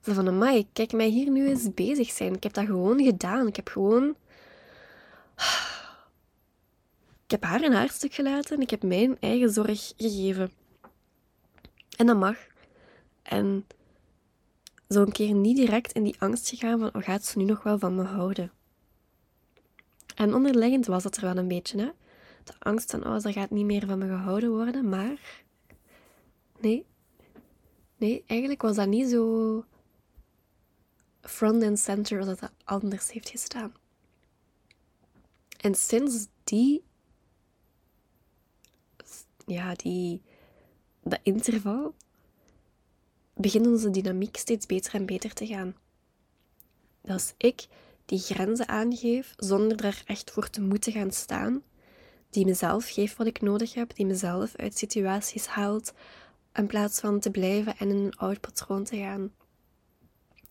Zo 0.00 0.12
van, 0.12 0.28
amai, 0.28 0.66
kijk 0.72 0.92
mij 0.92 1.08
hier 1.08 1.30
nu 1.30 1.48
eens 1.48 1.74
bezig 1.74 2.10
zijn. 2.10 2.34
Ik 2.34 2.42
heb 2.42 2.52
dat 2.52 2.66
gewoon 2.66 3.04
gedaan. 3.04 3.46
Ik 3.46 3.56
heb 3.56 3.68
gewoon... 3.68 4.16
Ik 7.23 7.23
heb 7.34 7.42
haar 7.42 7.62
een 7.62 7.72
haarstuk 7.72 8.14
gelaten 8.14 8.56
en 8.56 8.62
ik 8.62 8.70
heb 8.70 8.82
mijn 8.82 9.16
eigen 9.20 9.50
zorg 9.50 9.92
gegeven. 9.96 10.50
En 11.96 12.06
dat 12.06 12.16
mag. 12.16 12.36
En 13.22 13.66
zo 14.88 15.02
een 15.02 15.12
keer 15.12 15.34
niet 15.34 15.56
direct 15.56 15.92
in 15.92 16.02
die 16.02 16.20
angst 16.20 16.48
gegaan 16.48 16.78
van, 16.78 16.94
oh, 16.94 17.02
gaat 17.02 17.24
ze 17.24 17.38
nu 17.38 17.44
nog 17.44 17.62
wel 17.62 17.78
van 17.78 17.94
me 17.94 18.02
houden? 18.02 18.52
En 20.14 20.34
onderliggend 20.34 20.86
was 20.86 21.02
dat 21.02 21.16
er 21.16 21.22
wel 21.22 21.36
een 21.36 21.48
beetje, 21.48 21.78
hè. 21.78 21.90
De 22.44 22.52
angst 22.58 22.90
van, 22.90 23.06
oh, 23.06 23.18
ze 23.18 23.32
gaat 23.32 23.50
niet 23.50 23.64
meer 23.64 23.86
van 23.86 23.98
me 23.98 24.06
gehouden 24.06 24.50
worden, 24.50 24.88
maar... 24.88 25.44
Nee. 26.60 26.86
Nee, 27.96 28.24
eigenlijk 28.26 28.62
was 28.62 28.76
dat 28.76 28.88
niet 28.88 29.08
zo 29.08 29.64
front 31.20 31.62
and 31.62 31.78
center 31.78 32.18
als 32.18 32.26
dat, 32.26 32.38
dat 32.40 32.52
anders 32.64 33.12
heeft 33.12 33.28
gestaan. 33.28 33.74
En 35.60 35.74
sinds 35.74 36.26
die... 36.44 36.82
Ja, 39.46 39.74
die... 39.74 40.22
Dat 41.02 41.20
interval 41.22 41.94
begint 43.34 43.66
onze 43.66 43.90
dynamiek 43.90 44.36
steeds 44.36 44.66
beter 44.66 44.94
en 44.94 45.06
beter 45.06 45.32
te 45.32 45.46
gaan. 45.46 45.74
Dat 47.02 47.20
is 47.20 47.34
ik 47.36 47.66
die 48.04 48.18
grenzen 48.18 48.68
aangeef 48.68 49.34
zonder 49.36 49.76
daar 49.76 50.02
echt 50.06 50.30
voor 50.30 50.50
te 50.50 50.60
moeten 50.60 50.92
gaan 50.92 51.12
staan, 51.12 51.62
die 52.30 52.44
mezelf 52.44 52.88
geeft 52.88 53.16
wat 53.16 53.26
ik 53.26 53.40
nodig 53.40 53.74
heb, 53.74 53.94
die 53.94 54.06
mezelf 54.06 54.56
uit 54.56 54.78
situaties 54.78 55.46
haalt 55.46 55.92
in 56.52 56.66
plaats 56.66 57.00
van 57.00 57.20
te 57.20 57.30
blijven 57.30 57.76
en 57.76 57.88
in 57.88 57.96
een 57.96 58.16
oud 58.16 58.40
patroon 58.40 58.84
te 58.84 58.96
gaan. 58.96 59.32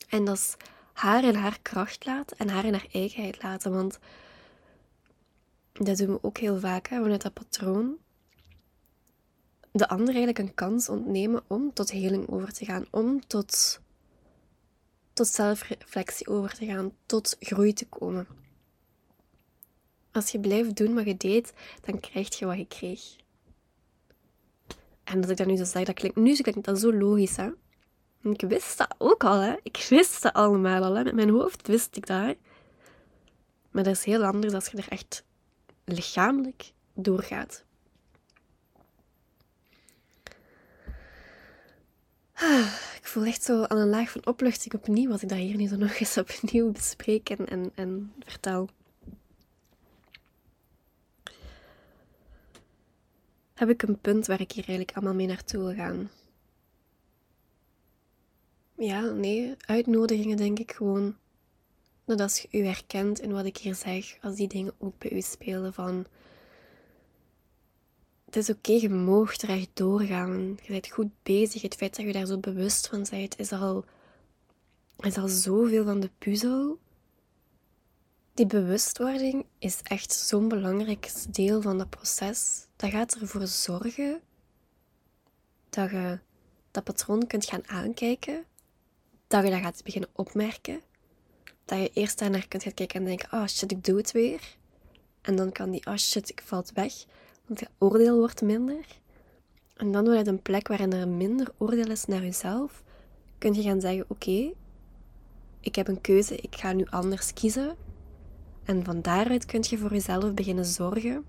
En 0.09 0.25
dat 0.25 0.37
is 0.37 0.55
haar 0.93 1.23
in 1.23 1.35
haar 1.35 1.59
kracht 1.61 2.05
laten 2.05 2.37
en 2.37 2.49
haar 2.49 2.65
in 2.65 2.73
haar 2.73 2.87
eigenheid 2.91 3.43
laten, 3.43 3.71
want 3.71 3.99
dat 5.73 5.97
doen 5.97 6.07
we 6.07 6.19
ook 6.23 6.37
heel 6.37 6.59
vaak 6.59 6.87
hè, 6.87 7.01
vanuit 7.01 7.21
dat 7.21 7.33
patroon. 7.33 7.97
De 9.75 9.87
ander 9.87 10.07
eigenlijk 10.07 10.39
een 10.39 10.53
kans 10.53 10.89
ontnemen 10.89 11.43
om 11.47 11.73
tot 11.73 11.91
heling 11.91 12.29
over 12.29 12.53
te 12.53 12.65
gaan, 12.65 12.85
om 12.91 13.27
tot 13.27 13.81
tot 15.13 15.27
zelfreflectie 15.27 16.27
over 16.27 16.53
te 16.53 16.65
gaan, 16.65 16.91
tot 17.05 17.35
groei 17.39 17.73
te 17.73 17.87
komen. 17.87 18.27
Als 20.11 20.29
je 20.29 20.39
blijft 20.39 20.75
doen 20.75 20.93
wat 20.93 21.05
je 21.05 21.17
deed, 21.17 21.53
dan 21.81 21.99
krijg 21.99 22.39
je 22.39 22.45
wat 22.45 22.57
je 22.57 22.67
kreeg. 22.67 23.15
En 25.03 25.21
als 25.21 25.29
ik 25.29 25.37
dat 25.37 25.47
nu 25.47 25.55
zo 25.55 25.63
zeg, 25.63 25.83
dat 25.83 25.95
klinkt, 25.95 26.17
nu 26.17 26.35
klinkt 26.35 26.65
dat 26.65 26.79
zo 26.79 26.93
logisch, 26.93 27.35
hè? 27.35 27.49
ik 28.21 28.41
wist 28.41 28.77
dat 28.77 28.95
ook 28.97 29.23
al, 29.23 29.39
hè? 29.39 29.55
Ik 29.63 29.85
wist 29.89 30.21
dat 30.21 30.33
allemaal 30.33 30.83
al, 30.83 30.95
hè? 30.95 31.03
Met 31.03 31.13
mijn 31.15 31.29
hoofd 31.29 31.67
wist 31.67 31.95
ik 31.95 32.05
dat, 32.05 32.35
Maar 33.71 33.83
dat 33.83 33.95
is 33.95 34.03
heel 34.03 34.23
anders 34.23 34.53
als 34.53 34.67
je 34.67 34.77
er 34.77 34.87
echt 34.89 35.23
lichamelijk 35.85 36.71
doorgaat. 36.93 37.63
Ah, 42.33 42.73
ik 42.97 43.07
voel 43.07 43.25
echt 43.25 43.43
zo 43.43 43.63
aan 43.63 43.77
een 43.77 43.89
laag 43.89 44.11
van 44.11 44.25
opluchting 44.25 44.73
opnieuw 44.73 45.11
als 45.11 45.23
ik 45.23 45.29
dat 45.29 45.37
hier 45.37 45.55
nu 45.55 45.67
zo 45.67 45.75
nog 45.75 45.99
eens 45.99 46.17
opnieuw 46.17 46.71
bespreek 46.71 47.29
en, 47.29 47.47
en, 47.49 47.71
en 47.75 48.13
vertel. 48.19 48.69
Heb 53.53 53.69
ik 53.69 53.81
een 53.81 53.99
punt 53.99 54.27
waar 54.27 54.41
ik 54.41 54.51
hier 54.51 54.67
eigenlijk 54.67 54.97
allemaal 54.97 55.13
mee 55.15 55.27
naartoe 55.27 55.63
wil 55.63 55.73
gaan? 55.73 56.09
Ja, 58.77 59.01
nee, 59.01 59.55
uitnodigingen 59.65 60.37
denk 60.37 60.59
ik 60.59 60.71
gewoon. 60.71 61.17
Dat 62.05 62.19
als 62.19 62.39
je 62.39 62.47
u 62.51 62.65
herkent 62.65 63.19
in 63.19 63.31
wat 63.31 63.45
ik 63.45 63.57
hier 63.57 63.75
zeg, 63.75 64.17
als 64.21 64.35
die 64.35 64.47
dingen 64.47 64.73
ook 64.77 64.97
bij 64.97 65.11
u 65.11 65.21
spelen 65.21 65.73
van 65.73 66.05
het 68.33 68.49
is 68.49 68.55
oké, 68.55 68.71
je 68.71 68.89
moogt 68.89 69.41
er 69.41 69.49
echt 69.49 69.69
doorgaan. 69.73 70.57
Je 70.61 70.71
bent 70.71 70.91
goed 70.91 71.11
bezig. 71.23 71.61
Het 71.61 71.75
feit 71.75 71.95
dat 71.95 72.05
je 72.05 72.13
daar 72.13 72.25
zo 72.25 72.37
bewust 72.37 72.87
van 72.87 73.05
bent, 73.09 73.39
is 73.39 73.51
al, 73.51 73.85
is 74.99 75.17
al 75.17 75.27
zoveel 75.27 75.83
van 75.83 75.99
de 75.99 76.09
puzzel. 76.17 76.79
Die 78.33 78.45
bewustwording 78.45 79.45
is 79.59 79.79
echt 79.83 80.13
zo'n 80.13 80.47
belangrijk 80.47 81.11
deel 81.29 81.61
van 81.61 81.77
dat 81.77 81.89
proces. 81.89 82.67
Dat 82.75 82.89
gaat 82.89 83.15
ervoor 83.15 83.47
zorgen 83.47 84.21
dat 85.69 85.89
je 85.89 86.19
dat 86.71 86.83
patroon 86.83 87.27
kunt 87.27 87.45
gaan 87.45 87.67
aankijken. 87.67 88.45
Dat 89.27 89.43
je 89.43 89.49
dat 89.49 89.61
gaat 89.61 89.83
beginnen 89.83 90.09
opmerken. 90.13 90.81
Dat 91.65 91.79
je 91.79 91.91
eerst 91.93 92.19
daarnaar 92.19 92.47
kunt 92.47 92.63
gaan 92.63 92.73
kijken 92.73 92.99
en 92.99 93.05
denken, 93.05 93.31
oh 93.31 93.47
shit, 93.47 93.71
ik 93.71 93.83
doe 93.83 93.97
het 93.97 94.11
weer. 94.11 94.57
En 95.21 95.35
dan 95.35 95.51
kan 95.51 95.71
die, 95.71 95.85
oh 95.85 95.97
shit, 95.97 96.29
ik 96.29 96.41
valt 96.45 96.71
weg. 96.71 96.93
Want 97.47 97.59
het 97.59 97.69
oordeel 97.77 98.17
wordt 98.17 98.41
minder. 98.41 98.85
En 99.73 99.91
dan 99.91 100.05
het 100.05 100.27
een 100.27 100.41
plek 100.41 100.67
waarin 100.67 100.93
er 100.93 101.07
minder 101.07 101.51
oordeel 101.57 101.89
is 101.89 102.05
naar 102.05 102.23
jezelf. 102.23 102.83
Kun 103.37 103.53
je 103.53 103.61
gaan 103.61 103.81
zeggen: 103.81 104.05
Oké, 104.07 104.51
ik 105.59 105.75
heb 105.75 105.87
een 105.87 106.01
keuze, 106.01 106.35
ik 106.35 106.55
ga 106.55 106.71
nu 106.71 106.85
anders 106.89 107.33
kiezen. 107.33 107.75
En 108.63 108.83
van 108.83 109.01
daaruit 109.01 109.45
kun 109.45 109.63
je 109.69 109.77
voor 109.77 109.91
jezelf 109.93 110.33
beginnen 110.33 110.65
zorgen. 110.65 111.25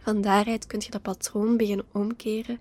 Van 0.00 0.20
daaruit 0.20 0.66
kun 0.66 0.80
je 0.82 0.90
dat 0.90 1.02
patroon 1.02 1.56
beginnen 1.56 1.86
omkeren. 1.92 2.60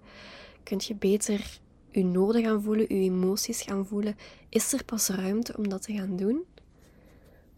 Kun 0.64 0.82
je 0.84 0.96
beter 0.96 1.60
je 1.92 2.04
noden 2.04 2.44
gaan 2.44 2.64
voelen, 2.64 2.86
je 2.88 3.10
emoties 3.10 3.62
gaan 3.62 3.86
voelen. 3.86 4.18
Is 4.50 4.74
er 4.74 4.84
pas 4.84 5.10
ruimte 5.10 5.58
om 5.58 5.70
dat 5.70 5.82
te 5.82 5.94
gaan 5.94 6.16
doen? 6.16 6.44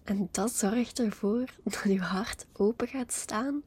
En 0.04 0.30
dat 0.32 0.52
zorgt 0.52 1.00
ervoor 1.00 1.46
dat 1.64 1.84
je 1.84 2.00
hart 2.00 2.46
open 2.54 2.88
gaat 2.88 3.14
staan 3.14 3.64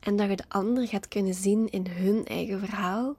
en 0.00 0.16
dat 0.16 0.28
je 0.28 0.36
de 0.36 0.48
ander 0.48 0.88
gaat 0.88 1.08
kunnen 1.08 1.34
zien 1.34 1.70
in 1.70 1.86
hun 1.86 2.24
eigen 2.24 2.58
verhaal. 2.58 3.16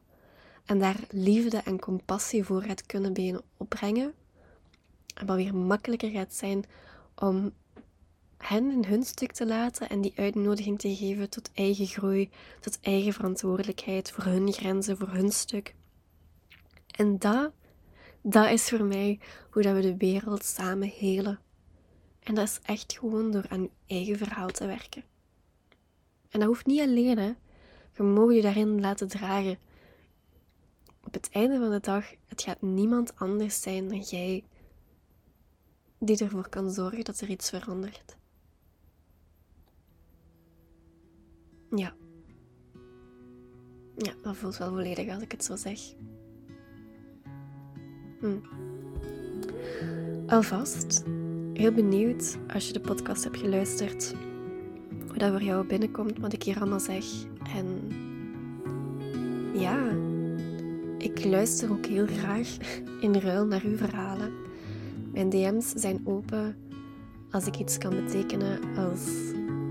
En 0.66 0.80
daar 0.80 1.00
liefde 1.10 1.58
en 1.58 1.80
compassie 1.80 2.44
voor 2.44 2.62
gaat 2.62 2.86
kunnen 2.86 3.42
opbrengen. 3.58 4.14
En 5.14 5.26
wat 5.26 5.36
weer 5.36 5.56
makkelijker 5.56 6.10
gaat 6.10 6.34
zijn 6.34 6.64
om 7.16 7.54
hen 8.38 8.72
in 8.72 8.86
hun 8.86 9.04
stuk 9.04 9.32
te 9.32 9.46
laten 9.46 9.90
en 9.90 10.02
die 10.02 10.14
uitnodiging 10.16 10.80
te 10.80 10.96
geven 10.96 11.30
tot 11.30 11.50
eigen 11.54 11.86
groei, 11.86 12.30
tot 12.60 12.80
eigen 12.82 13.14
verantwoordelijkheid 13.14 14.12
voor 14.12 14.24
hun 14.24 14.54
grenzen, 14.54 14.98
voor 14.98 15.10
hun 15.10 15.32
stuk. 15.32 15.76
En 16.88 17.20
dat, 17.20 17.52
dat 18.22 18.50
is 18.50 18.70
voor 18.70 18.84
mij 18.84 19.20
hoe 19.52 19.62
dat 19.62 19.76
we 19.76 19.82
de 19.82 19.98
wereld 19.98 20.44
samen 20.44 20.88
helen. 20.88 21.40
En 22.20 22.36
dat 22.36 22.48
is 22.48 22.60
echt 22.64 22.98
gewoon 23.00 23.32
door 23.32 23.46
aan 23.50 23.62
je 23.62 23.70
eigen 23.88 24.18
verhaal 24.18 24.50
te 24.50 24.66
werken. 24.66 25.04
En 26.30 26.40
dat 26.40 26.48
hoeft 26.48 26.66
niet 26.66 26.82
alleen, 26.82 27.18
hè. 27.18 27.34
Je 27.96 28.04
mag 28.04 28.34
je 28.34 28.42
daarin 28.42 28.80
laten 28.80 29.08
dragen. 29.08 29.58
Op 31.04 31.14
het 31.14 31.30
einde 31.32 31.58
van 31.60 31.70
de 31.70 31.80
dag, 31.80 32.06
het 32.28 32.42
gaat 32.42 32.62
niemand 32.62 33.16
anders 33.16 33.62
zijn 33.62 33.88
dan 33.88 34.00
jij 34.00 34.44
die 36.00 36.18
ervoor 36.18 36.50
kan 36.50 36.72
zorgen 36.72 37.04
dat 37.04 37.20
er 37.20 37.30
iets 37.30 37.50
verandert. 37.50 38.18
Ja. 41.70 41.94
Ja, 43.96 44.14
dat 44.22 44.36
voelt 44.36 44.58
wel 44.58 44.70
volledig 44.70 45.14
als 45.14 45.24
ik 45.24 45.32
het 45.32 45.44
zo 45.44 45.56
zeg. 45.56 45.80
Hm. 48.20 48.38
Alvast, 50.28 51.04
heel 51.54 51.72
benieuwd 51.72 52.38
als 52.48 52.68
je 52.68 52.74
de 52.74 52.82
podcast 52.82 53.24
hebt 53.24 53.38
geluisterd 53.38 54.16
hoe 55.10 55.18
dat 55.18 55.32
voor 55.32 55.44
jou 55.44 55.66
binnenkomt, 55.66 56.20
wat 56.20 56.34
ik 56.34 56.44
hier 56.44 56.60
allemaal 56.60 56.80
zeg. 56.80 57.06
En 57.56 57.68
ja, 59.54 59.90
ik 60.98 61.26
luister 61.26 61.72
ook 61.72 61.86
heel 61.86 62.08
graag 62.08 62.58
in 63.02 63.16
ruil 63.16 63.46
naar 63.46 63.64
uw 63.64 63.78
verhalen. 63.78 64.32
Mijn 65.14 65.30
DM's 65.30 65.72
zijn 65.76 66.02
open 66.04 66.56
als 67.32 67.48
ik 67.48 67.58
iets 67.58 67.78
kan 67.78 68.06
betekenen 68.06 68.60
als 68.78 69.10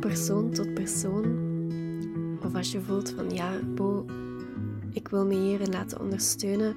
persoon 0.01 0.51
tot 0.51 0.75
persoon. 0.75 1.47
Of 2.45 2.55
als 2.55 2.73
je 2.73 2.81
voelt 2.81 3.11
van 3.11 3.31
ja, 3.31 3.51
Bo, 3.75 4.05
ik 4.93 5.09
wil 5.09 5.27
me 5.27 5.35
hierin 5.35 5.71
laten 5.71 6.01
ondersteunen. 6.01 6.75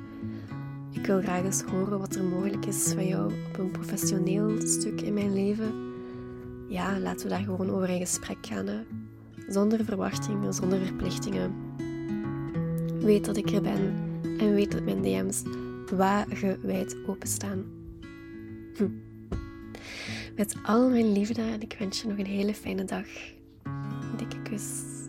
Ik 0.91 1.05
wil 1.05 1.21
graag 1.21 1.43
eens 1.43 1.61
horen 1.61 1.99
wat 1.99 2.15
er 2.15 2.23
mogelijk 2.23 2.65
is 2.65 2.93
van 2.93 3.07
jou 3.07 3.33
op 3.47 3.59
een 3.59 3.71
professioneel 3.71 4.61
stuk 4.61 5.01
in 5.01 5.13
mijn 5.13 5.33
leven. 5.33 5.90
Ja, 6.71 6.99
laten 6.99 7.23
we 7.23 7.29
daar 7.29 7.43
gewoon 7.43 7.69
over 7.69 7.89
in 7.89 7.99
gesprek 7.99 8.37
gaan. 8.41 8.85
Zonder 9.47 9.85
verwachtingen, 9.85 10.53
zonder 10.53 10.79
verplichtingen. 10.79 11.53
Weet 12.99 13.25
dat 13.25 13.37
ik 13.37 13.49
er 13.49 13.61
ben 13.61 13.93
en 14.23 14.53
weet 14.53 14.71
dat 14.71 14.83
mijn 14.83 15.01
DM's 15.01 15.41
wagenwijd 15.95 16.95
openstaan. 17.07 17.63
Hm. 18.75 18.89
Met 20.35 20.55
al 20.63 20.89
mijn 20.89 21.11
liefde 21.11 21.41
en 21.41 21.61
ik 21.61 21.75
wens 21.79 22.01
je 22.01 22.07
nog 22.07 22.17
een 22.17 22.25
hele 22.25 22.53
fijne 22.53 22.85
dag. 22.85 23.07
Dikke 24.17 24.41
kus. 24.41 25.00